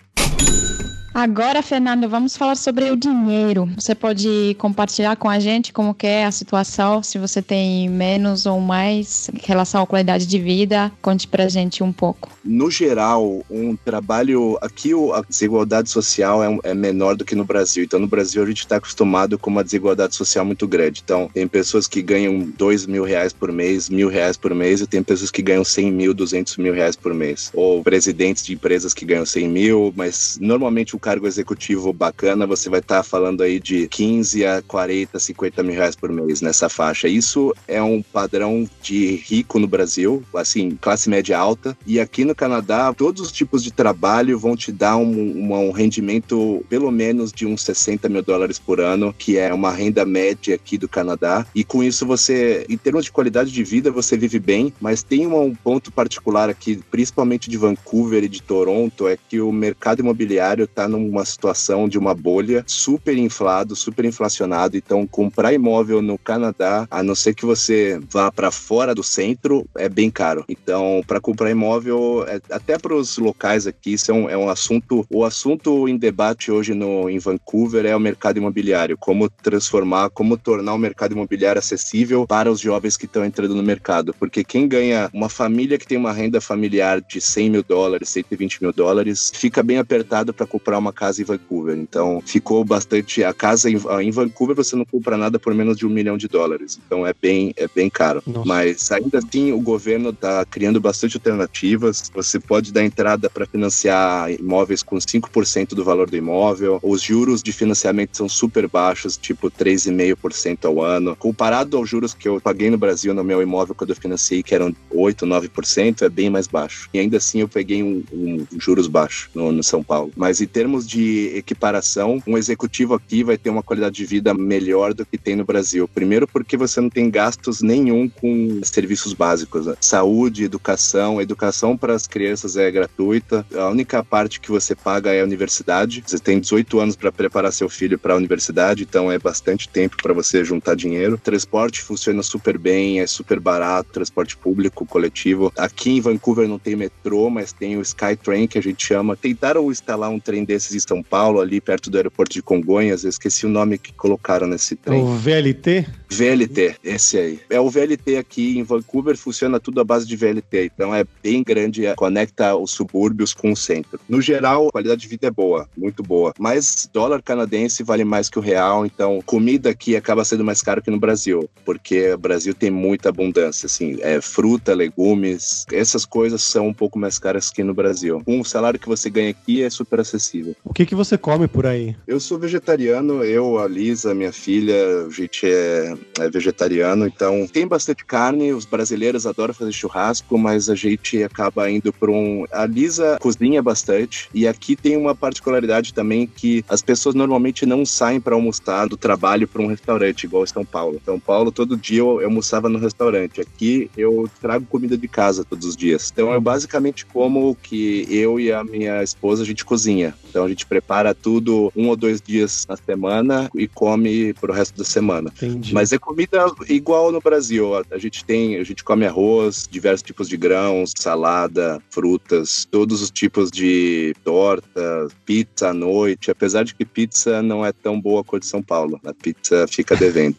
Agora, 1.14 1.62
Fernando, 1.62 2.08
vamos 2.08 2.36
falar 2.36 2.56
sobre 2.56 2.90
o 2.90 2.96
dinheiro. 2.96 3.68
Você 3.76 3.94
pode 3.94 4.56
compartilhar 4.58 5.14
com 5.14 5.30
a 5.30 5.38
gente 5.38 5.72
como 5.72 5.94
é 6.02 6.24
a 6.24 6.32
situação, 6.32 7.04
se 7.04 7.18
você 7.18 7.40
tem 7.40 7.88
menos 7.88 8.46
ou 8.46 8.60
mais 8.60 9.30
em 9.32 9.38
relação 9.46 9.84
à 9.84 9.86
qualidade 9.86 10.26
de 10.26 10.38
vida. 10.40 10.90
Conte 11.00 11.28
pra 11.28 11.46
gente 11.46 11.84
um 11.84 11.92
pouco. 11.92 12.32
No 12.44 12.68
geral, 12.68 13.44
um 13.48 13.76
trabalho 13.76 14.58
aqui 14.60 14.90
a 15.14 15.22
desigualdade 15.22 15.88
social 15.88 16.42
é, 16.42 16.58
é 16.64 16.74
menor 16.74 17.14
do 17.14 17.24
que 17.24 17.36
no 17.36 17.44
Brasil. 17.44 17.84
Então, 17.84 18.00
no 18.00 18.08
Brasil 18.08 18.42
a 18.42 18.46
gente 18.46 18.58
está 18.58 18.76
acostumado 18.76 19.38
com 19.38 19.50
uma 19.50 19.62
desigualdade 19.62 20.16
social 20.16 20.44
muito 20.44 20.66
grande. 20.66 21.00
Então, 21.04 21.30
tem 21.32 21.46
pessoas 21.46 21.86
que 21.86 22.02
ganham 22.02 22.40
dois 22.58 22.86
mil 22.86 23.04
reais 23.04 23.32
por 23.32 23.52
mês, 23.52 23.88
mil 23.88 24.08
reais 24.08 24.36
por 24.36 24.52
mês, 24.52 24.80
e 24.80 24.86
tem 24.86 25.00
pessoas 25.00 25.30
que 25.30 25.42
ganham 25.42 25.64
cem 25.64 25.92
mil, 25.92 26.12
duzentos 26.12 26.56
mil 26.56 26.74
reais 26.74 26.96
por 26.96 27.14
mês. 27.14 27.52
Ou 27.54 27.84
presidentes 27.84 28.44
de 28.44 28.52
empresas 28.52 28.92
que 28.92 29.04
ganham 29.04 29.24
cem 29.24 29.48
mil, 29.48 29.94
mas 29.96 30.36
normalmente 30.40 30.96
o 30.96 31.03
cargo 31.04 31.26
executivo 31.26 31.92
bacana, 31.92 32.46
você 32.46 32.70
vai 32.70 32.80
estar 32.80 32.96
tá 32.96 33.02
falando 33.02 33.42
aí 33.42 33.60
de 33.60 33.86
15 33.88 34.46
a 34.46 34.62
40, 34.62 35.18
50 35.18 35.62
mil 35.62 35.74
reais 35.74 35.94
por 35.94 36.10
mês 36.10 36.40
nessa 36.40 36.70
faixa. 36.70 37.06
Isso 37.06 37.54
é 37.68 37.82
um 37.82 38.00
padrão 38.00 38.66
de 38.80 39.16
rico 39.16 39.58
no 39.58 39.66
Brasil, 39.66 40.22
assim, 40.34 40.78
classe 40.80 41.10
média 41.10 41.38
alta. 41.38 41.76
E 41.86 42.00
aqui 42.00 42.24
no 42.24 42.34
Canadá, 42.34 42.90
todos 42.94 43.20
os 43.20 43.30
tipos 43.30 43.62
de 43.62 43.70
trabalho 43.70 44.38
vão 44.38 44.56
te 44.56 44.72
dar 44.72 44.96
um, 44.96 45.52
um, 45.52 45.70
rendimento 45.72 46.64
pelo 46.70 46.90
menos 46.90 47.30
de 47.30 47.44
uns 47.44 47.60
60 47.60 48.08
mil 48.08 48.22
dólares 48.22 48.58
por 48.58 48.80
ano, 48.80 49.12
que 49.12 49.36
é 49.36 49.52
uma 49.52 49.70
renda 49.70 50.06
média 50.06 50.54
aqui 50.54 50.78
do 50.78 50.88
Canadá. 50.88 51.46
E 51.54 51.62
com 51.62 51.84
isso 51.84 52.06
você, 52.06 52.64
em 52.66 52.78
termos 52.78 53.04
de 53.04 53.12
qualidade 53.12 53.52
de 53.52 53.62
vida, 53.62 53.90
você 53.90 54.16
vive 54.16 54.38
bem, 54.38 54.72
mas 54.80 55.02
tem 55.02 55.26
um 55.26 55.54
ponto 55.54 55.92
particular 55.92 56.48
aqui, 56.48 56.80
principalmente 56.90 57.50
de 57.50 57.58
Vancouver 57.58 58.24
e 58.24 58.28
de 58.28 58.40
Toronto, 58.40 59.06
é 59.06 59.18
que 59.28 59.38
o 59.38 59.52
mercado 59.52 60.00
imobiliário 60.00 60.64
está 60.64 60.93
numa 60.98 61.24
situação 61.24 61.88
de 61.88 61.98
uma 61.98 62.14
bolha 62.14 62.64
super 62.66 63.16
inflado, 63.16 63.76
super 63.76 64.04
inflacionado. 64.04 64.76
Então, 64.76 65.06
comprar 65.06 65.52
imóvel 65.52 66.02
no 66.02 66.18
Canadá, 66.18 66.86
a 66.90 67.02
não 67.02 67.14
ser 67.14 67.34
que 67.34 67.44
você 67.44 68.00
vá 68.10 68.30
para 68.30 68.50
fora 68.50 68.94
do 68.94 69.02
centro, 69.02 69.66
é 69.76 69.88
bem 69.88 70.10
caro. 70.10 70.44
Então, 70.48 71.02
para 71.06 71.20
comprar 71.20 71.50
imóvel, 71.50 72.24
é, 72.28 72.40
até 72.50 72.78
para 72.78 72.94
os 72.94 73.18
locais 73.18 73.66
aqui, 73.66 73.94
isso 73.94 74.10
é 74.10 74.14
um, 74.14 74.28
é 74.28 74.36
um 74.36 74.48
assunto. 74.48 75.06
O 75.10 75.24
assunto 75.24 75.88
em 75.88 75.96
debate 75.96 76.50
hoje 76.50 76.74
no, 76.74 77.08
em 77.08 77.18
Vancouver 77.18 77.86
é 77.86 77.94
o 77.94 78.00
mercado 78.00 78.38
imobiliário. 78.38 78.96
Como 78.98 79.28
transformar, 79.28 80.10
como 80.10 80.36
tornar 80.36 80.74
o 80.74 80.78
mercado 80.78 81.12
imobiliário 81.12 81.58
acessível 81.58 82.26
para 82.26 82.50
os 82.50 82.60
jovens 82.60 82.96
que 82.96 83.06
estão 83.06 83.24
entrando 83.24 83.54
no 83.54 83.62
mercado. 83.62 84.14
Porque 84.18 84.44
quem 84.44 84.68
ganha, 84.68 85.10
uma 85.12 85.28
família 85.28 85.78
que 85.78 85.86
tem 85.86 85.98
uma 85.98 86.12
renda 86.12 86.40
familiar 86.40 87.00
de 87.00 87.20
100 87.20 87.50
mil 87.50 87.62
dólares, 87.62 88.08
120 88.10 88.62
mil 88.62 88.72
dólares, 88.72 89.32
fica 89.34 89.62
bem 89.62 89.78
apertado 89.78 90.32
para 90.32 90.46
comprar 90.46 90.78
uma 90.78 90.83
casa 90.92 91.22
em 91.22 91.24
Vancouver. 91.24 91.76
Então 91.76 92.22
ficou 92.24 92.64
bastante. 92.64 93.22
A 93.24 93.32
casa 93.32 93.70
em, 93.70 93.76
em, 94.02 94.10
Vancouver 94.10 94.56
você 94.56 94.76
não 94.76 94.84
compra 94.84 95.16
nada 95.16 95.38
por 95.38 95.54
menos 95.54 95.76
de 95.76 95.86
um 95.86 95.90
milhão 95.90 96.16
de 96.16 96.28
dólares. 96.28 96.78
Então 96.86 97.06
é 97.06 97.12
bem, 97.12 97.52
é 97.56 97.68
bem 97.68 97.90
caro. 97.90 98.22
Nossa. 98.26 98.46
Mas 98.46 98.92
ainda 98.92 99.18
assim 99.18 99.52
o 99.52 99.60
governo 99.60 100.10
está 100.10 100.44
criando 100.44 100.80
bastante 100.80 101.16
alternativas. 101.16 102.10
Você 102.14 102.38
pode 102.38 102.72
dar 102.72 102.84
entrada 102.84 103.28
para 103.28 103.46
financiar 103.46 104.30
imóveis 104.32 104.82
com 104.82 104.96
5% 104.96 105.68
do 105.68 105.84
valor 105.84 106.10
do 106.10 106.16
imóvel. 106.16 106.78
Os 106.82 107.02
juros 107.02 107.42
de 107.42 107.52
financiamento 107.52 108.16
são 108.16 108.28
super 108.28 108.68
baixos, 108.68 109.16
tipo 109.16 109.50
3,5% 109.50 110.64
ao 110.64 110.82
ano. 110.82 111.16
Comparado 111.16 111.76
aos 111.76 111.88
juros 111.88 112.14
que 112.14 112.28
eu 112.28 112.40
paguei 112.40 112.70
no 112.70 112.78
Brasil 112.78 113.14
no 113.14 113.24
meu 113.24 113.42
imóvel 113.42 113.74
quando 113.74 113.90
eu 113.90 113.96
financiei, 113.96 114.42
que 114.42 114.54
eram 114.54 114.74
8, 114.90 115.26
9%, 115.26 116.02
é 116.02 116.08
bem 116.08 116.30
mais 116.30 116.46
baixo. 116.46 116.88
E 116.92 116.98
ainda 116.98 117.16
assim 117.16 117.40
eu 117.40 117.48
peguei 117.48 117.82
um, 117.82 118.02
um 118.12 118.46
juros 118.58 118.86
baixo 118.86 119.30
no, 119.34 119.52
no 119.52 119.62
São 119.62 119.82
Paulo. 119.82 120.12
Mas 120.16 120.40
em 120.40 120.46
termos 120.46 120.73
de 120.82 121.32
equiparação, 121.36 122.22
um 122.26 122.36
executivo 122.36 122.94
aqui 122.94 123.22
vai 123.22 123.38
ter 123.38 123.50
uma 123.50 123.62
qualidade 123.62 123.96
de 123.96 124.04
vida 124.04 124.34
melhor 124.34 124.92
do 124.94 125.06
que 125.06 125.16
tem 125.16 125.36
no 125.36 125.44
Brasil. 125.44 125.86
Primeiro, 125.86 126.26
porque 126.26 126.56
você 126.56 126.80
não 126.80 126.90
tem 126.90 127.10
gastos 127.10 127.62
nenhum 127.62 128.08
com 128.08 128.60
serviços 128.62 129.12
básicos, 129.12 129.66
né? 129.66 129.74
saúde, 129.80 130.44
educação. 130.44 131.20
Educação 131.20 131.76
para 131.76 131.94
as 131.94 132.06
crianças 132.06 132.56
é 132.56 132.70
gratuita. 132.70 133.46
A 133.54 133.68
única 133.68 134.02
parte 134.02 134.40
que 134.40 134.50
você 134.50 134.74
paga 134.74 135.12
é 135.12 135.20
a 135.20 135.24
universidade. 135.24 136.02
Você 136.06 136.18
tem 136.18 136.40
18 136.40 136.80
anos 136.80 136.96
para 136.96 137.12
preparar 137.12 137.52
seu 137.52 137.68
filho 137.68 137.98
para 137.98 138.14
a 138.14 138.16
universidade, 138.16 138.82
então 138.82 139.10
é 139.10 139.18
bastante 139.18 139.68
tempo 139.68 139.96
para 140.02 140.12
você 140.12 140.44
juntar 140.44 140.74
dinheiro. 140.74 141.18
Transporte 141.22 141.82
funciona 141.82 142.22
super 142.22 142.58
bem, 142.58 143.00
é 143.00 143.06
super 143.06 143.38
barato, 143.38 143.92
transporte 143.92 144.36
público, 144.36 144.86
coletivo. 144.86 145.52
Aqui 145.56 145.90
em 145.90 146.00
Vancouver 146.00 146.48
não 146.48 146.58
tem 146.58 146.76
metrô, 146.76 147.28
mas 147.30 147.52
tem 147.52 147.76
o 147.76 147.82
Skytrain 147.82 148.46
que 148.46 148.58
a 148.58 148.62
gente 148.62 148.84
chama. 148.84 149.16
Tentaram 149.16 149.70
instalar 149.70 150.10
um 150.10 150.18
trem 150.18 150.44
desses 150.44 150.63
em 150.72 150.78
São 150.78 151.02
Paulo, 151.02 151.40
ali 151.40 151.60
perto 151.60 151.90
do 151.90 151.96
aeroporto 151.96 152.32
de 152.32 152.42
Congonhas. 152.42 153.02
Eu 153.02 153.10
esqueci 153.10 153.44
o 153.44 153.48
nome 153.48 153.78
que 153.78 153.92
colocaram 153.92 154.46
nesse 154.46 154.76
trem. 154.76 155.02
O 155.02 155.16
VLT? 155.16 155.86
VLT, 156.08 156.76
esse 156.84 157.18
aí. 157.18 157.40
É 157.50 157.58
o 157.58 157.68
VLT 157.68 158.16
aqui 158.16 158.58
em 158.58 158.62
Vancouver, 158.62 159.16
funciona 159.16 159.58
tudo 159.58 159.80
à 159.80 159.84
base 159.84 160.06
de 160.06 160.16
VLT. 160.16 160.70
Então 160.74 160.94
é 160.94 161.04
bem 161.22 161.42
grande, 161.42 161.86
é, 161.86 161.94
conecta 161.94 162.54
os 162.54 162.70
subúrbios 162.70 163.34
com 163.34 163.52
o 163.52 163.56
centro. 163.56 163.98
No 164.08 164.20
geral, 164.20 164.68
a 164.68 164.72
qualidade 164.72 165.00
de 165.00 165.08
vida 165.08 165.26
é 165.26 165.30
boa, 165.30 165.68
muito 165.76 166.02
boa. 166.02 166.32
Mas 166.38 166.88
dólar 166.92 167.22
canadense 167.22 167.82
vale 167.82 168.04
mais 168.04 168.28
que 168.28 168.38
o 168.38 168.42
real, 168.42 168.86
então 168.86 169.20
comida 169.24 169.70
aqui 169.70 169.96
acaba 169.96 170.24
sendo 170.24 170.44
mais 170.44 170.62
caro 170.62 170.82
que 170.82 170.90
no 170.90 170.98
Brasil, 170.98 171.48
porque 171.64 172.12
o 172.12 172.18
Brasil 172.18 172.54
tem 172.54 172.70
muita 172.70 173.08
abundância, 173.08 173.66
assim, 173.66 173.98
é 174.00 174.20
fruta, 174.20 174.74
legumes, 174.74 175.64
essas 175.72 176.04
coisas 176.04 176.42
são 176.42 176.68
um 176.68 176.74
pouco 176.74 176.98
mais 176.98 177.18
caras 177.18 177.50
que 177.50 177.64
no 177.64 177.74
Brasil. 177.74 178.22
Com 178.24 178.40
o 178.40 178.44
salário 178.44 178.78
que 178.78 178.88
você 178.88 179.10
ganha 179.10 179.30
aqui 179.30 179.62
é 179.62 179.70
super 179.70 180.00
acessível. 180.00 180.43
O 180.64 180.72
que 180.72 180.86
que 180.86 180.94
você 180.94 181.16
come 181.16 181.46
por 181.46 181.66
aí? 181.66 181.96
Eu 182.06 182.18
sou 182.20 182.38
vegetariano, 182.38 183.22
eu, 183.24 183.58
a 183.58 183.68
Lisa, 183.68 184.14
minha 184.14 184.32
filha, 184.32 185.06
a 185.06 185.10
gente 185.10 185.46
é, 185.46 185.94
é, 186.20 186.28
vegetariano, 186.28 187.06
então 187.06 187.46
tem 187.46 187.66
bastante 187.66 188.04
carne. 188.04 188.52
Os 188.52 188.64
brasileiros 188.64 189.26
adoram 189.26 189.54
fazer 189.54 189.72
churrasco, 189.72 190.36
mas 190.36 190.68
a 190.68 190.74
gente 190.74 191.22
acaba 191.22 191.70
indo 191.70 191.92
por 191.92 192.10
um. 192.10 192.44
A 192.52 192.66
Lisa 192.66 193.18
cozinha 193.20 193.62
bastante 193.62 194.28
e 194.34 194.46
aqui 194.46 194.76
tem 194.76 194.96
uma 194.96 195.14
particularidade 195.14 195.94
também 195.94 196.26
que 196.26 196.64
as 196.68 196.82
pessoas 196.82 197.14
normalmente 197.14 197.64
não 197.64 197.84
saem 197.84 198.20
para 198.20 198.34
almoçar 198.34 198.88
do 198.88 198.96
trabalho 198.96 199.46
para 199.46 199.62
um 199.62 199.66
restaurante, 199.66 200.24
igual 200.24 200.46
São 200.46 200.64
Paulo. 200.64 201.00
São 201.04 201.18
Paulo, 201.18 201.52
todo 201.52 201.76
dia 201.76 202.00
eu, 202.00 202.20
eu 202.20 202.28
almoçava 202.28 202.68
no 202.68 202.78
restaurante. 202.78 203.40
Aqui 203.40 203.90
eu 203.96 204.28
trago 204.40 204.66
comida 204.66 204.96
de 204.96 205.08
casa 205.08 205.44
todos 205.44 205.66
os 205.66 205.76
dias. 205.76 206.10
Então 206.12 206.32
eu 206.32 206.40
basicamente 206.40 207.06
como 207.06 207.54
que 207.54 208.06
eu 208.10 208.38
e 208.40 208.52
a 208.52 208.64
minha 208.64 209.02
esposa 209.02 209.42
a 209.42 209.46
gente 209.46 209.64
cozinha. 209.64 210.14
Então 210.34 210.46
a 210.46 210.48
gente 210.48 210.66
prepara 210.66 211.14
tudo 211.14 211.72
um 211.76 211.86
ou 211.86 211.96
dois 211.96 212.20
dias 212.20 212.66
na 212.68 212.76
semana 212.76 213.48
e 213.54 213.68
come 213.68 214.34
pro 214.34 214.52
resto 214.52 214.76
da 214.76 214.82
semana. 214.82 215.30
Entendi. 215.36 215.72
Mas 215.72 215.92
é 215.92 215.98
comida 215.98 216.44
igual 216.68 217.12
no 217.12 217.20
Brasil. 217.20 217.70
A 217.88 217.98
gente 217.98 218.24
tem, 218.24 218.56
a 218.56 218.64
gente 218.64 218.82
come 218.82 219.06
arroz, 219.06 219.68
diversos 219.70 220.02
tipos 220.02 220.28
de 220.28 220.36
grãos, 220.36 220.92
salada, 220.98 221.80
frutas, 221.88 222.66
todos 222.68 223.00
os 223.00 223.12
tipos 223.12 223.48
de 223.48 224.12
torta, 224.24 225.06
pizza 225.24 225.68
à 225.68 225.72
noite. 225.72 226.32
Apesar 226.32 226.64
de 226.64 226.74
que 226.74 226.84
pizza 226.84 227.40
não 227.40 227.64
é 227.64 227.70
tão 227.70 228.00
boa 228.00 228.24
quanto 228.24 228.44
São 228.44 228.60
Paulo. 228.60 228.98
A 229.06 229.14
pizza 229.14 229.68
fica 229.68 229.94
devendo. 229.94 230.34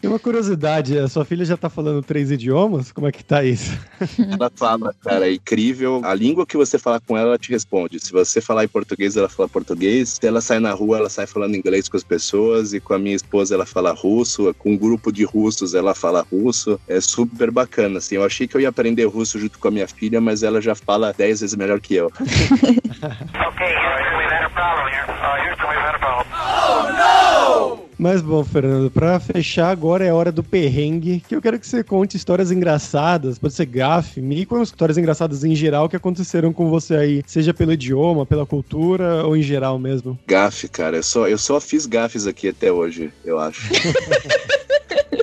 Tem 0.00 0.10
uma 0.10 0.18
curiosidade, 0.18 0.98
a 0.98 1.06
sua 1.06 1.24
filha 1.24 1.44
já 1.44 1.56
tá 1.56 1.70
falando 1.70 2.02
três 2.02 2.32
idiomas? 2.32 2.90
Como 2.90 3.06
é 3.06 3.12
que 3.12 3.22
tá 3.22 3.44
isso? 3.44 3.70
ela 4.18 4.50
fala, 4.52 4.92
cara, 5.00 5.28
é 5.28 5.34
incrível. 5.34 6.00
A 6.02 6.12
língua 6.12 6.44
que 6.44 6.56
você 6.56 6.76
falar 6.76 6.98
com 6.98 7.16
ela, 7.16 7.28
ela 7.28 7.38
te 7.38 7.50
responde. 7.50 8.00
Se 8.00 8.10
você 8.10 8.40
falar 8.40 8.64
em 8.64 8.68
português, 8.68 9.11
ela 9.16 9.28
fala 9.28 9.48
português. 9.48 10.18
Se 10.20 10.26
ela 10.26 10.40
sai 10.40 10.58
na 10.58 10.72
rua, 10.72 10.98
ela 10.98 11.10
sai 11.10 11.26
falando 11.26 11.54
inglês 11.54 11.88
com 11.88 11.96
as 11.96 12.04
pessoas, 12.04 12.72
e 12.72 12.80
com 12.80 12.94
a 12.94 12.98
minha 12.98 13.16
esposa 13.16 13.54
ela 13.54 13.66
fala 13.66 13.92
russo, 13.92 14.54
com 14.58 14.72
um 14.72 14.76
grupo 14.76 15.12
de 15.12 15.24
russos 15.24 15.74
ela 15.74 15.94
fala 15.94 16.26
russo. 16.30 16.80
É 16.88 17.00
super 17.00 17.50
bacana, 17.50 17.98
assim. 17.98 18.16
Eu 18.16 18.24
achei 18.24 18.46
que 18.46 18.56
eu 18.56 18.60
ia 18.60 18.68
aprender 18.68 19.04
russo 19.04 19.38
junto 19.38 19.58
com 19.58 19.68
a 19.68 19.70
minha 19.70 19.88
filha, 19.88 20.20
mas 20.20 20.42
ela 20.42 20.60
já 20.60 20.74
fala 20.74 21.12
dez 21.12 21.40
vezes 21.40 21.54
melhor 21.56 21.80
que 21.80 21.94
eu. 21.94 22.06
ok, 22.22 23.66
Houston, 23.66 24.16
we've 24.18 24.30
had 24.30 24.44
a 24.44 24.50
problem 24.50 24.88
here. 24.88 25.04
Uh, 25.08 25.36
Houston, 25.48 25.68
we've 25.68 25.80
had 25.80 25.94
a 25.94 25.98
problem. 25.98 26.26
Oh, 26.32 27.78
no! 27.78 27.91
Mas 27.98 28.20
bom, 28.20 28.42
Fernando, 28.44 28.90
pra 28.90 29.20
fechar 29.20 29.70
agora 29.70 30.04
é 30.04 30.12
hora 30.12 30.32
do 30.32 30.42
perrengue, 30.42 31.22
que 31.26 31.34
eu 31.36 31.42
quero 31.42 31.58
que 31.58 31.66
você 31.66 31.84
conte 31.84 32.16
histórias 32.16 32.50
engraçadas, 32.50 33.38
pode 33.38 33.54
ser 33.54 33.66
gafe, 33.66 34.20
mico, 34.20 34.60
histórias 34.62 34.98
engraçadas 34.98 35.44
em 35.44 35.54
geral 35.54 35.88
que 35.88 35.96
aconteceram 35.96 36.52
com 36.52 36.68
você 36.68 36.96
aí, 36.96 37.22
seja 37.26 37.54
pelo 37.54 37.72
idioma, 37.72 38.26
pela 38.26 38.46
cultura 38.46 39.24
ou 39.24 39.36
em 39.36 39.42
geral 39.42 39.78
mesmo. 39.78 40.18
Gafe, 40.26 40.68
cara, 40.68 40.96
eu 40.96 41.02
só, 41.02 41.28
eu 41.28 41.38
só 41.38 41.60
fiz 41.60 41.86
gafes 41.86 42.26
aqui 42.26 42.48
até 42.48 42.72
hoje, 42.72 43.12
eu 43.24 43.38
acho. 43.38 43.62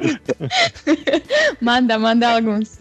manda, 1.61 1.97
manda 1.97 2.35
alguns. 2.35 2.77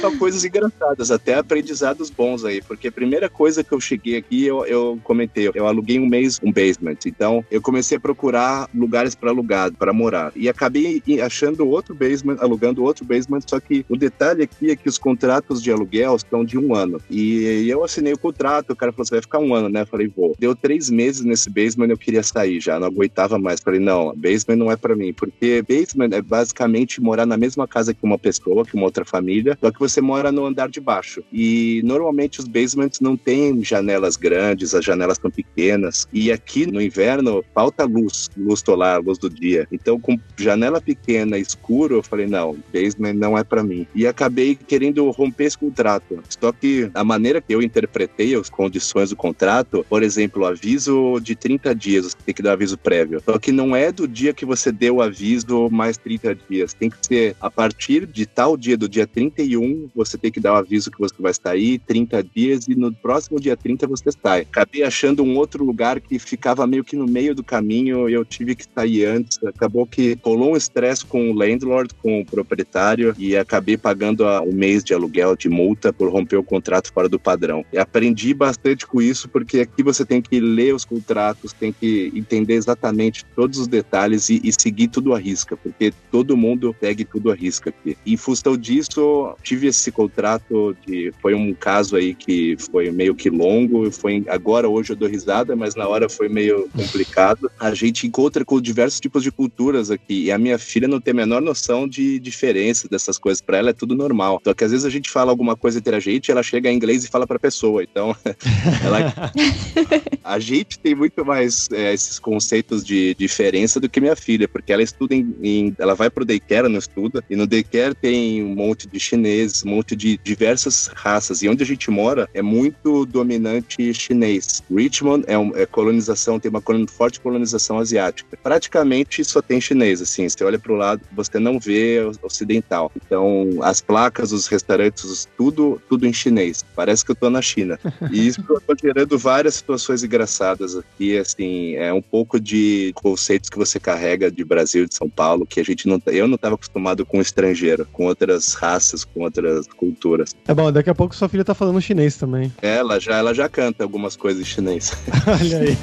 São 0.00 0.16
coisas 0.18 0.44
engraçadas, 0.44 1.10
até 1.10 1.34
aprendizados 1.34 2.10
bons 2.10 2.44
aí, 2.44 2.60
porque 2.62 2.88
a 2.88 2.92
primeira 2.92 3.28
coisa 3.28 3.62
que 3.62 3.72
eu 3.72 3.80
cheguei 3.80 4.16
aqui, 4.16 4.44
eu, 4.44 4.64
eu 4.66 4.98
comentei, 5.02 5.50
eu 5.54 5.66
aluguei 5.66 5.98
um 5.98 6.06
mês 6.06 6.38
um 6.42 6.52
basement, 6.52 6.98
então 7.06 7.44
eu 7.50 7.60
comecei 7.60 7.96
a 7.98 8.00
procurar 8.00 8.68
lugares 8.74 9.14
para 9.14 9.30
alugar, 9.30 9.72
para 9.72 9.92
morar, 9.92 10.32
e 10.34 10.48
acabei 10.48 11.02
achando 11.22 11.68
outro 11.68 11.94
basement, 11.94 12.36
alugando 12.40 12.82
outro 12.82 13.04
basement, 13.04 13.40
só 13.46 13.60
que 13.60 13.84
o 13.88 13.96
detalhe 13.96 14.42
aqui 14.42 14.70
é 14.70 14.76
que 14.76 14.88
os 14.88 14.98
contratos 14.98 15.62
de 15.62 15.70
aluguel 15.70 16.16
estão 16.16 16.44
de 16.44 16.58
um 16.58 16.74
ano, 16.74 17.00
e 17.10 17.68
eu 17.68 17.84
assinei 17.84 18.12
o 18.12 18.18
contrato, 18.18 18.72
o 18.72 18.76
cara 18.76 18.92
falou, 18.92 19.06
você 19.06 19.16
vai 19.16 19.22
ficar 19.22 19.38
um 19.38 19.54
ano, 19.54 19.68
né? 19.68 19.82
Eu 19.82 19.86
falei, 19.86 20.08
vou. 20.08 20.34
Deu 20.38 20.54
três 20.54 20.90
meses 20.90 21.22
nesse 21.22 21.50
basement, 21.50 21.88
eu 21.88 21.98
queria 21.98 22.22
sair 22.22 22.60
já, 22.60 22.78
não 22.78 22.86
aguentava 22.88 23.38
mais. 23.38 23.60
Falei, 23.60 23.80
não, 23.80 24.14
basement 24.16 24.56
não 24.56 24.70
é 24.70 24.76
para 24.76 24.96
mim, 24.96 25.12
porque 25.12 25.62
basement 25.62 26.16
é 26.16 26.22
basicamente 26.40 27.02
morar 27.02 27.26
na 27.26 27.36
mesma 27.36 27.68
casa 27.68 27.92
que 27.92 28.02
uma 28.02 28.18
pessoa, 28.18 28.64
que 28.64 28.74
uma 28.74 28.84
outra 28.84 29.04
família, 29.04 29.58
só 29.60 29.70
que 29.70 29.78
você 29.78 30.00
mora 30.00 30.32
no 30.32 30.46
andar 30.46 30.68
de 30.68 30.80
baixo. 30.80 31.22
E 31.30 31.82
normalmente 31.84 32.40
os 32.40 32.48
basements 32.48 33.00
não 33.00 33.16
têm 33.16 33.62
janelas 33.62 34.16
grandes, 34.16 34.74
as 34.74 34.84
janelas 34.84 35.18
são 35.20 35.30
pequenas. 35.30 36.08
E 36.12 36.32
aqui 36.32 36.66
no 36.66 36.80
inverno 36.80 37.44
falta 37.54 37.84
luz, 37.84 38.30
luz 38.36 38.62
solar, 38.64 39.02
luz 39.02 39.18
do 39.18 39.28
dia. 39.28 39.68
Então, 39.70 40.00
com 40.00 40.18
janela 40.36 40.80
pequena, 40.80 41.36
escuro, 41.36 41.96
eu 41.96 42.02
falei, 42.02 42.26
não, 42.26 42.56
basement 42.72 43.14
não 43.14 43.36
é 43.36 43.44
para 43.44 43.62
mim. 43.62 43.86
E 43.94 44.06
acabei 44.06 44.54
querendo 44.54 45.10
romper 45.10 45.44
esse 45.44 45.58
contrato. 45.58 46.22
Só 46.40 46.52
que 46.52 46.90
a 46.94 47.04
maneira 47.04 47.40
que 47.40 47.54
eu 47.54 47.60
interpretei 47.60 48.34
as 48.34 48.48
condições 48.48 49.10
do 49.10 49.16
contrato, 49.16 49.84
por 49.88 50.02
exemplo, 50.02 50.46
aviso 50.46 51.20
de 51.20 51.34
30 51.34 51.74
dias, 51.74 52.06
você 52.06 52.16
tem 52.24 52.34
que 52.34 52.42
dar 52.42 52.52
aviso 52.52 52.78
prévio. 52.78 53.20
Só 53.24 53.38
que 53.38 53.52
não 53.52 53.76
é 53.76 53.92
do 53.92 54.08
dia 54.08 54.32
que 54.32 54.46
você 54.46 54.72
deu 54.72 54.96
o 54.96 55.02
aviso 55.02 55.68
mais 55.70 55.96
30 55.98 56.29
30 56.34 56.46
dias. 56.48 56.74
Tem 56.74 56.90
que 56.90 56.96
ser 57.02 57.36
a 57.40 57.50
partir 57.50 58.06
de 58.06 58.26
tal 58.26 58.56
dia, 58.56 58.76
do 58.76 58.88
dia 58.88 59.06
31, 59.06 59.88
você 59.94 60.16
tem 60.16 60.30
que 60.30 60.40
dar 60.40 60.54
o 60.54 60.56
aviso 60.56 60.90
que 60.90 60.98
você 60.98 61.14
vai 61.18 61.32
sair, 61.32 61.78
30 61.78 62.22
dias, 62.22 62.68
e 62.68 62.74
no 62.74 62.92
próximo 62.92 63.40
dia 63.40 63.56
30 63.56 63.86
você 63.86 64.10
sai. 64.12 64.42
Acabei 64.42 64.82
achando 64.82 65.22
um 65.22 65.36
outro 65.36 65.64
lugar 65.64 66.00
que 66.00 66.18
ficava 66.18 66.66
meio 66.66 66.84
que 66.84 66.96
no 66.96 67.06
meio 67.06 67.34
do 67.34 67.42
caminho, 67.42 68.08
eu 68.08 68.24
tive 68.24 68.54
que 68.54 68.64
sair 68.72 69.04
antes. 69.04 69.38
Acabou 69.44 69.86
que 69.86 70.18
rolou 70.22 70.52
um 70.52 70.56
estresse 70.56 71.04
com 71.04 71.30
o 71.30 71.34
landlord, 71.34 71.94
com 71.94 72.20
o 72.20 72.24
proprietário, 72.24 73.14
e 73.18 73.36
acabei 73.36 73.76
pagando 73.76 74.24
um 74.24 74.52
mês 74.52 74.84
de 74.84 74.94
aluguel 74.94 75.36
de 75.36 75.48
multa 75.48 75.92
por 75.92 76.10
romper 76.10 76.36
o 76.36 76.44
contrato 76.44 76.92
fora 76.92 77.08
do 77.08 77.18
padrão. 77.18 77.64
E 77.72 77.78
aprendi 77.78 78.34
bastante 78.34 78.86
com 78.86 79.00
isso, 79.00 79.28
porque 79.28 79.60
aqui 79.60 79.82
você 79.82 80.04
tem 80.04 80.20
que 80.20 80.40
ler 80.40 80.74
os 80.74 80.84
contratos, 80.84 81.52
tem 81.52 81.72
que 81.72 82.12
entender 82.14 82.54
exatamente 82.54 83.24
todos 83.34 83.58
os 83.58 83.66
detalhes 83.66 84.28
e, 84.28 84.40
e 84.44 84.52
seguir 84.52 84.88
tudo 84.88 85.14
à 85.14 85.18
risca, 85.18 85.56
porque 85.56 85.92
todo 86.10 86.36
mundo 86.36 86.74
pegue 86.78 87.04
tudo 87.04 87.30
à 87.30 87.34
risca 87.34 87.70
aqui. 87.70 87.96
Em 88.06 88.16
função 88.16 88.56
disso, 88.56 89.34
tive 89.42 89.68
esse 89.68 89.90
contrato 89.90 90.76
de. 90.86 91.12
Foi 91.20 91.34
um 91.34 91.54
caso 91.54 91.96
aí 91.96 92.14
que 92.14 92.56
foi 92.70 92.90
meio 92.90 93.14
que 93.14 93.30
longo, 93.30 93.90
foi 93.90 94.24
agora 94.28 94.68
hoje 94.68 94.92
eu 94.92 94.96
dou 94.96 95.08
risada, 95.08 95.54
mas 95.54 95.74
na 95.74 95.86
hora 95.86 96.08
foi 96.08 96.28
meio 96.28 96.68
complicado. 96.76 97.50
A 97.58 97.74
gente 97.74 98.06
encontra 98.06 98.44
com 98.44 98.60
diversos 98.60 99.00
tipos 99.00 99.22
de 99.22 99.30
culturas 99.30 99.90
aqui 99.90 100.24
e 100.24 100.32
a 100.32 100.38
minha 100.38 100.58
filha 100.58 100.88
não 100.88 101.00
tem 101.00 101.12
a 101.12 101.14
menor 101.14 101.40
noção 101.40 101.88
de 101.88 102.18
diferença 102.18 102.88
dessas 102.88 103.18
coisas. 103.18 103.40
Para 103.40 103.58
ela 103.58 103.70
é 103.70 103.74
tudo 103.74 103.94
normal. 103.94 104.40
Só 104.44 104.54
que 104.54 104.64
às 104.64 104.70
vezes 104.70 104.86
a 104.86 104.90
gente 104.90 105.10
fala 105.10 105.30
alguma 105.30 105.56
coisa 105.56 105.78
entre 105.78 105.94
a 105.94 106.00
gente, 106.00 106.30
ela 106.30 106.42
chega 106.42 106.70
em 106.70 106.76
inglês 106.76 107.04
e 107.04 107.08
fala 107.08 107.26
para 107.26 107.38
pessoa. 107.38 107.82
Então, 107.82 108.16
ela... 108.84 109.12
a 110.24 110.38
gente 110.38 110.78
tem 110.78 110.94
muito 110.94 111.24
mais 111.24 111.68
é, 111.72 111.92
esses 111.92 112.18
conceitos 112.18 112.84
de 112.84 113.14
diferença 113.14 113.80
do 113.80 113.88
que 113.88 114.00
minha 114.00 114.16
filha, 114.16 114.48
porque 114.48 114.72
ela 114.72 114.82
estuda 114.82 115.14
em, 115.14 115.34
em 115.42 115.74
ela 115.78 115.94
vai 116.00 116.08
pro 116.08 116.24
daycare, 116.24 116.66
não 116.66 116.78
estuda, 116.78 117.22
e 117.28 117.36
no 117.36 117.46
daycare 117.46 117.94
tem 117.94 118.42
um 118.42 118.54
monte 118.54 118.88
de 118.88 118.98
chineses, 118.98 119.62
um 119.62 119.68
monte 119.68 119.94
de 119.94 120.18
diversas 120.24 120.90
raças, 120.94 121.42
e 121.42 121.48
onde 121.48 121.62
a 121.62 121.66
gente 121.66 121.90
mora 121.90 122.26
é 122.32 122.40
muito 122.40 123.04
dominante 123.04 123.92
chinês. 123.92 124.62
Richmond 124.74 125.24
é, 125.26 125.36
um, 125.36 125.54
é 125.54 125.66
colonização, 125.66 126.40
tem 126.40 126.48
uma 126.48 126.62
forte 126.88 127.20
colonização 127.20 127.78
asiática. 127.78 128.38
Praticamente 128.42 129.22
só 129.22 129.42
tem 129.42 129.60
chinês, 129.60 130.00
assim, 130.00 130.26
você 130.26 130.42
olha 130.42 130.58
pro 130.58 130.74
lado, 130.74 131.02
você 131.12 131.38
não 131.38 131.60
vê 131.60 131.98
ocidental. 132.22 132.90
Então, 132.96 133.58
as 133.60 133.82
placas, 133.82 134.32
os 134.32 134.46
restaurantes, 134.46 135.28
tudo, 135.36 135.82
tudo 135.86 136.06
em 136.06 136.14
chinês. 136.14 136.64
Parece 136.74 137.04
que 137.04 137.10
eu 137.10 137.14
tô 137.14 137.28
na 137.28 137.42
China. 137.42 137.78
E 138.10 138.26
isso 138.26 138.42
tá 138.66 138.74
gerando 138.82 139.18
várias 139.18 139.56
situações 139.56 140.02
engraçadas 140.02 140.76
aqui, 140.76 141.18
assim, 141.18 141.74
é 141.74 141.92
um 141.92 142.00
pouco 142.00 142.40
de 142.40 142.92
conceitos 142.94 143.50
que 143.50 143.58
você 143.58 143.78
carrega 143.78 144.30
de 144.30 144.42
Brasil, 144.42 144.86
de 144.86 144.94
São 144.94 145.10
Paulo, 145.10 145.44
que 145.44 145.60
a 145.60 145.64
gente 145.64 145.89
não, 145.90 146.02
eu 146.06 146.26
não 146.26 146.36
estava 146.36 146.54
acostumado 146.54 147.04
com 147.04 147.20
estrangeiro, 147.20 147.86
com 147.92 148.06
outras 148.06 148.54
raças, 148.54 149.04
com 149.04 149.22
outras 149.22 149.66
culturas. 149.66 150.34
É 150.46 150.54
bom, 150.54 150.70
daqui 150.72 150.90
a 150.90 150.94
pouco 150.94 151.14
sua 151.14 151.28
filha 151.28 151.44
tá 151.44 151.54
falando 151.54 151.80
chinês 151.80 152.16
também. 152.16 152.52
Ela 152.62 152.98
já, 152.98 153.16
ela 153.16 153.34
já 153.34 153.48
canta 153.48 153.84
algumas 153.84 154.16
coisas 154.16 154.42
em 154.42 154.46
chinês. 154.46 154.92
Olha 155.26 155.58
aí. 155.58 155.76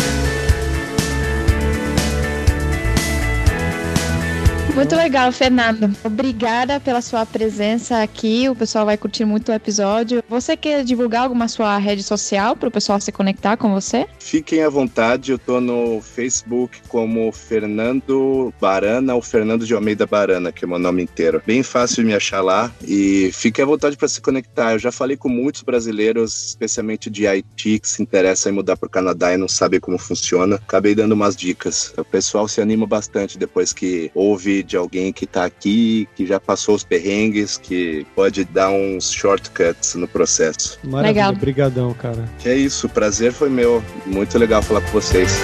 Muito 4.79 4.95
legal, 4.95 5.29
Fernando. 5.33 5.93
Obrigada 6.05 6.79
pela 6.79 7.01
sua 7.01 7.25
presença 7.25 8.01
aqui. 8.01 8.47
O 8.47 8.55
pessoal 8.55 8.85
vai 8.85 8.95
curtir 8.95 9.25
muito 9.25 9.51
o 9.51 9.53
episódio. 9.53 10.23
Você 10.29 10.55
quer 10.55 10.85
divulgar 10.85 11.23
alguma 11.23 11.49
sua 11.49 11.77
rede 11.77 12.01
social 12.01 12.55
para 12.55 12.69
o 12.69 12.71
pessoal 12.71 12.97
se 13.01 13.11
conectar 13.11 13.57
com 13.57 13.73
você? 13.73 14.07
Fiquem 14.19 14.63
à 14.63 14.69
vontade. 14.69 15.33
Eu 15.33 15.37
tô 15.37 15.59
no 15.59 15.99
Facebook 16.01 16.79
como 16.87 17.29
Fernando 17.33 18.53
Barana 18.61 19.15
ou 19.15 19.21
Fernando 19.21 19.65
de 19.65 19.73
Almeida 19.73 20.07
Barana, 20.07 20.49
que 20.49 20.63
é 20.63 20.67
meu 20.67 20.79
nome 20.79 21.03
inteiro. 21.03 21.43
Bem 21.45 21.61
fácil 21.61 22.05
me 22.05 22.15
achar 22.15 22.39
lá. 22.39 22.71
E 22.87 23.31
fiquem 23.33 23.63
à 23.63 23.65
vontade 23.65 23.97
para 23.97 24.07
se 24.07 24.21
conectar. 24.21 24.71
Eu 24.71 24.79
já 24.79 24.93
falei 24.93 25.17
com 25.17 25.27
muitos 25.27 25.61
brasileiros, 25.61 26.47
especialmente 26.47 27.09
de 27.09 27.27
Haiti, 27.27 27.79
que 27.79 27.89
se 27.89 28.01
interessam 28.01 28.53
em 28.53 28.55
mudar 28.55 28.77
para 28.77 28.87
o 28.87 28.89
Canadá 28.89 29.33
e 29.33 29.37
não 29.37 29.49
sabem 29.49 29.81
como 29.81 29.97
funciona. 29.97 30.55
Acabei 30.55 30.95
dando 30.95 31.11
umas 31.11 31.35
dicas. 31.35 31.93
O 31.97 32.05
pessoal 32.05 32.47
se 32.47 32.61
anima 32.61 32.87
bastante 32.87 33.37
depois 33.37 33.73
que 33.73 34.09
ouve 34.15 34.68
de 34.69 34.77
alguém 34.77 35.11
que 35.11 35.25
está 35.25 35.43
aqui, 35.43 36.07
que 36.15 36.25
já 36.25 36.39
passou 36.39 36.75
os 36.75 36.83
perrengues, 36.83 37.57
que 37.57 38.05
pode 38.15 38.45
dar 38.45 38.69
uns 38.69 39.11
shortcuts 39.11 39.95
no 39.95 40.07
processo. 40.07 40.79
Maravilha, 40.83 41.07
legal. 41.07 41.33
Obrigadão, 41.33 41.93
cara. 41.93 42.29
Que 42.37 42.49
é 42.49 42.55
isso, 42.55 42.87
o 42.87 42.89
prazer 42.89 43.33
foi 43.33 43.49
meu. 43.49 43.83
Muito 44.05 44.37
legal 44.37 44.61
falar 44.61 44.81
com 44.81 44.91
vocês. 44.91 45.39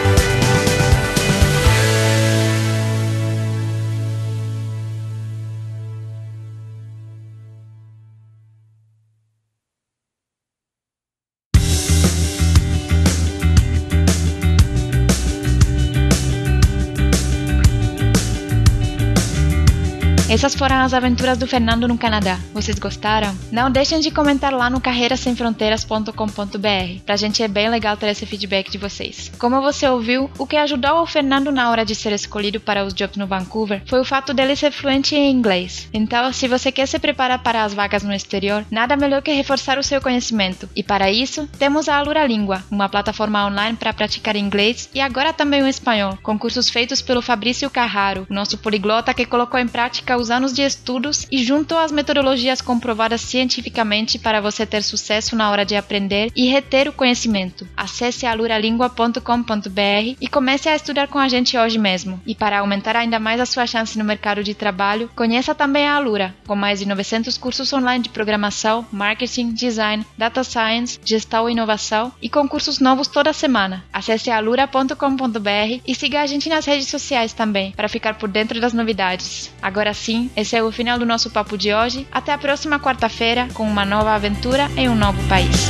As 20.78 20.94
aventuras 20.94 21.38
do 21.38 21.48
Fernando 21.48 21.88
no 21.88 21.98
Canadá. 21.98 22.38
Vocês 22.54 22.78
gostaram? 22.78 23.36
Não 23.52 23.72
deixem 23.72 24.00
de 24.00 24.12
comentar 24.12 24.54
lá 24.54 24.70
no 24.70 24.80
carreirasemfronteiras.com.br. 24.80 27.02
Pra 27.04 27.16
gente 27.16 27.42
é 27.42 27.48
bem 27.48 27.70
legal 27.70 27.98
ter 27.98 28.10
esse 28.10 28.26
feedback 28.26 28.70
de 28.70 28.78
vocês. 28.78 29.32
Como 29.40 29.62
você 29.62 29.88
ouviu, 29.88 30.30
o 30.38 30.46
que 30.46 30.58
ajudou 30.58 31.02
o 31.02 31.08
Fernando 31.08 31.52
na 31.52 31.72
hora 31.72 31.84
de 31.84 31.96
ser 31.96 32.12
escolhido 32.12 32.60
para 32.60 32.86
os 32.86 32.94
jobs 32.94 33.18
no 33.18 33.26
Vancouver 33.26 33.82
foi 33.88 34.00
o 34.00 34.06
fato 34.06 34.32
dele 34.32 34.56
ser 34.56 34.72
fluente 34.72 35.16
em 35.16 35.32
inglês. 35.32 35.90
Então, 35.92 36.32
se 36.32 36.48
você 36.48 36.72
quer 36.72 36.88
se 36.88 37.00
preparar 37.00 37.42
para 37.42 37.64
as 37.64 37.74
vagas 37.74 38.04
no 38.04 38.14
exterior, 38.14 38.64
nada 38.70 38.96
melhor 38.96 39.24
que 39.24 39.32
reforçar 39.32 39.80
o 39.80 39.84
seu 39.84 40.00
conhecimento. 40.00 40.70
E 40.76 40.84
para 40.84 41.10
isso, 41.10 41.50
temos 41.58 41.90
a 41.90 41.98
Alura 41.98 42.28
Língua, 42.28 42.64
uma 42.70 42.90
plataforma 42.90 43.48
online 43.48 43.76
para 43.76 43.94
praticar 43.94 44.36
inglês 44.36 44.88
e 44.94 45.02
agora 45.02 45.34
também 45.34 45.64
o 45.64 45.68
espanhol, 45.68 46.16
com 46.22 46.38
cursos 46.38 46.70
feitos 46.70 47.02
pelo 47.02 47.24
Fabrício 47.24 47.72
Carraro, 47.72 48.28
nosso 48.30 48.58
poliglota 48.58 49.16
que 49.16 49.26
colocou 49.26 49.60
em 49.60 49.68
prática 49.68 50.18
os 50.18 50.30
anos 50.30 50.54
de 50.54 50.65
estudos 50.66 51.28
e 51.32 51.44
juntou 51.44 51.78
as 51.78 51.92
metodologias 51.92 52.62
comprovadas 52.62 53.22
cientificamente 53.22 54.20
para 54.20 54.42
você 54.42 54.66
ter 54.66 54.84
sucesso 54.84 55.36
na 55.36 55.50
hora 55.50 55.66
de 55.66 55.76
aprender 55.76 56.32
e 56.36 56.48
reter 56.48 56.88
o 56.88 56.94
conhecimento. 56.94 57.68
Acesse 57.76 58.26
aluralingua.com.br 58.26 60.16
e 60.20 60.28
comece 60.28 60.70
a 60.70 60.76
estudar 60.76 61.08
com 61.08 61.20
a 61.20 61.28
gente 61.28 61.58
hoje 61.58 61.78
mesmo. 61.78 62.20
E 62.26 62.36
para 62.36 62.60
aumentar 62.60 62.96
ainda 62.96 63.20
mais 63.20 63.40
a 63.40 63.46
sua 63.46 63.66
chance 63.66 63.98
no 63.98 64.04
mercado 64.04 64.44
de 64.44 64.54
trabalho, 64.54 65.10
conheça 65.16 65.56
também 65.56 65.88
a 65.88 65.96
Alura, 65.96 66.36
com 66.46 66.56
mais 66.56 66.80
de 66.80 66.88
900 66.88 67.38
cursos 67.38 67.72
online 67.72 68.04
de 68.04 68.10
programação, 68.10 68.86
marketing, 68.92 69.52
design, 69.52 70.06
data 70.18 70.44
science, 70.44 71.00
gestão 71.04 71.50
e 71.50 71.52
inovação 71.52 72.12
e 72.22 72.30
concursos 72.30 72.80
novos 72.80 73.08
toda 73.08 73.34
semana. 73.34 73.84
Acesse 73.92 74.32
alura.com.br 74.32 75.82
e 75.86 75.96
siga 75.96 76.22
a 76.22 76.26
gente 76.26 76.50
nas 76.50 76.66
redes 76.66 76.88
sociais 76.88 77.34
também, 77.34 77.72
para 77.72 77.90
ficar 77.90 78.16
por 78.16 78.30
dentro 78.30 78.60
das 78.60 78.74
novidades. 78.74 79.52
Agora 79.62 79.94
sim, 79.94 80.30
esse 80.36 80.55
é 80.58 80.64
o 80.64 80.72
final 80.72 80.98
do 80.98 81.06
nosso 81.06 81.30
papo 81.30 81.58
de 81.58 81.74
hoje. 81.74 82.08
Até 82.12 82.32
a 82.32 82.38
próxima 82.38 82.80
quarta-feira 82.80 83.48
com 83.54 83.64
uma 83.64 83.86
nova 83.86 84.14
aventura 84.14 84.70
em 84.78 84.90
um 84.90 84.96
novo 84.96 85.22
país. 85.28 85.70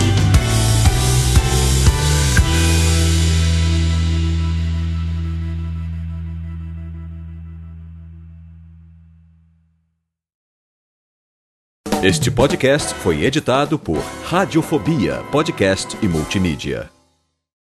Este 12.03 12.29
podcast 12.29 12.93
foi 12.93 13.23
editado 13.23 13.79
por 13.79 13.97
Radiofobia, 14.25 15.23
podcast 15.31 15.97
e 16.03 16.07
multimídia. 16.07 16.94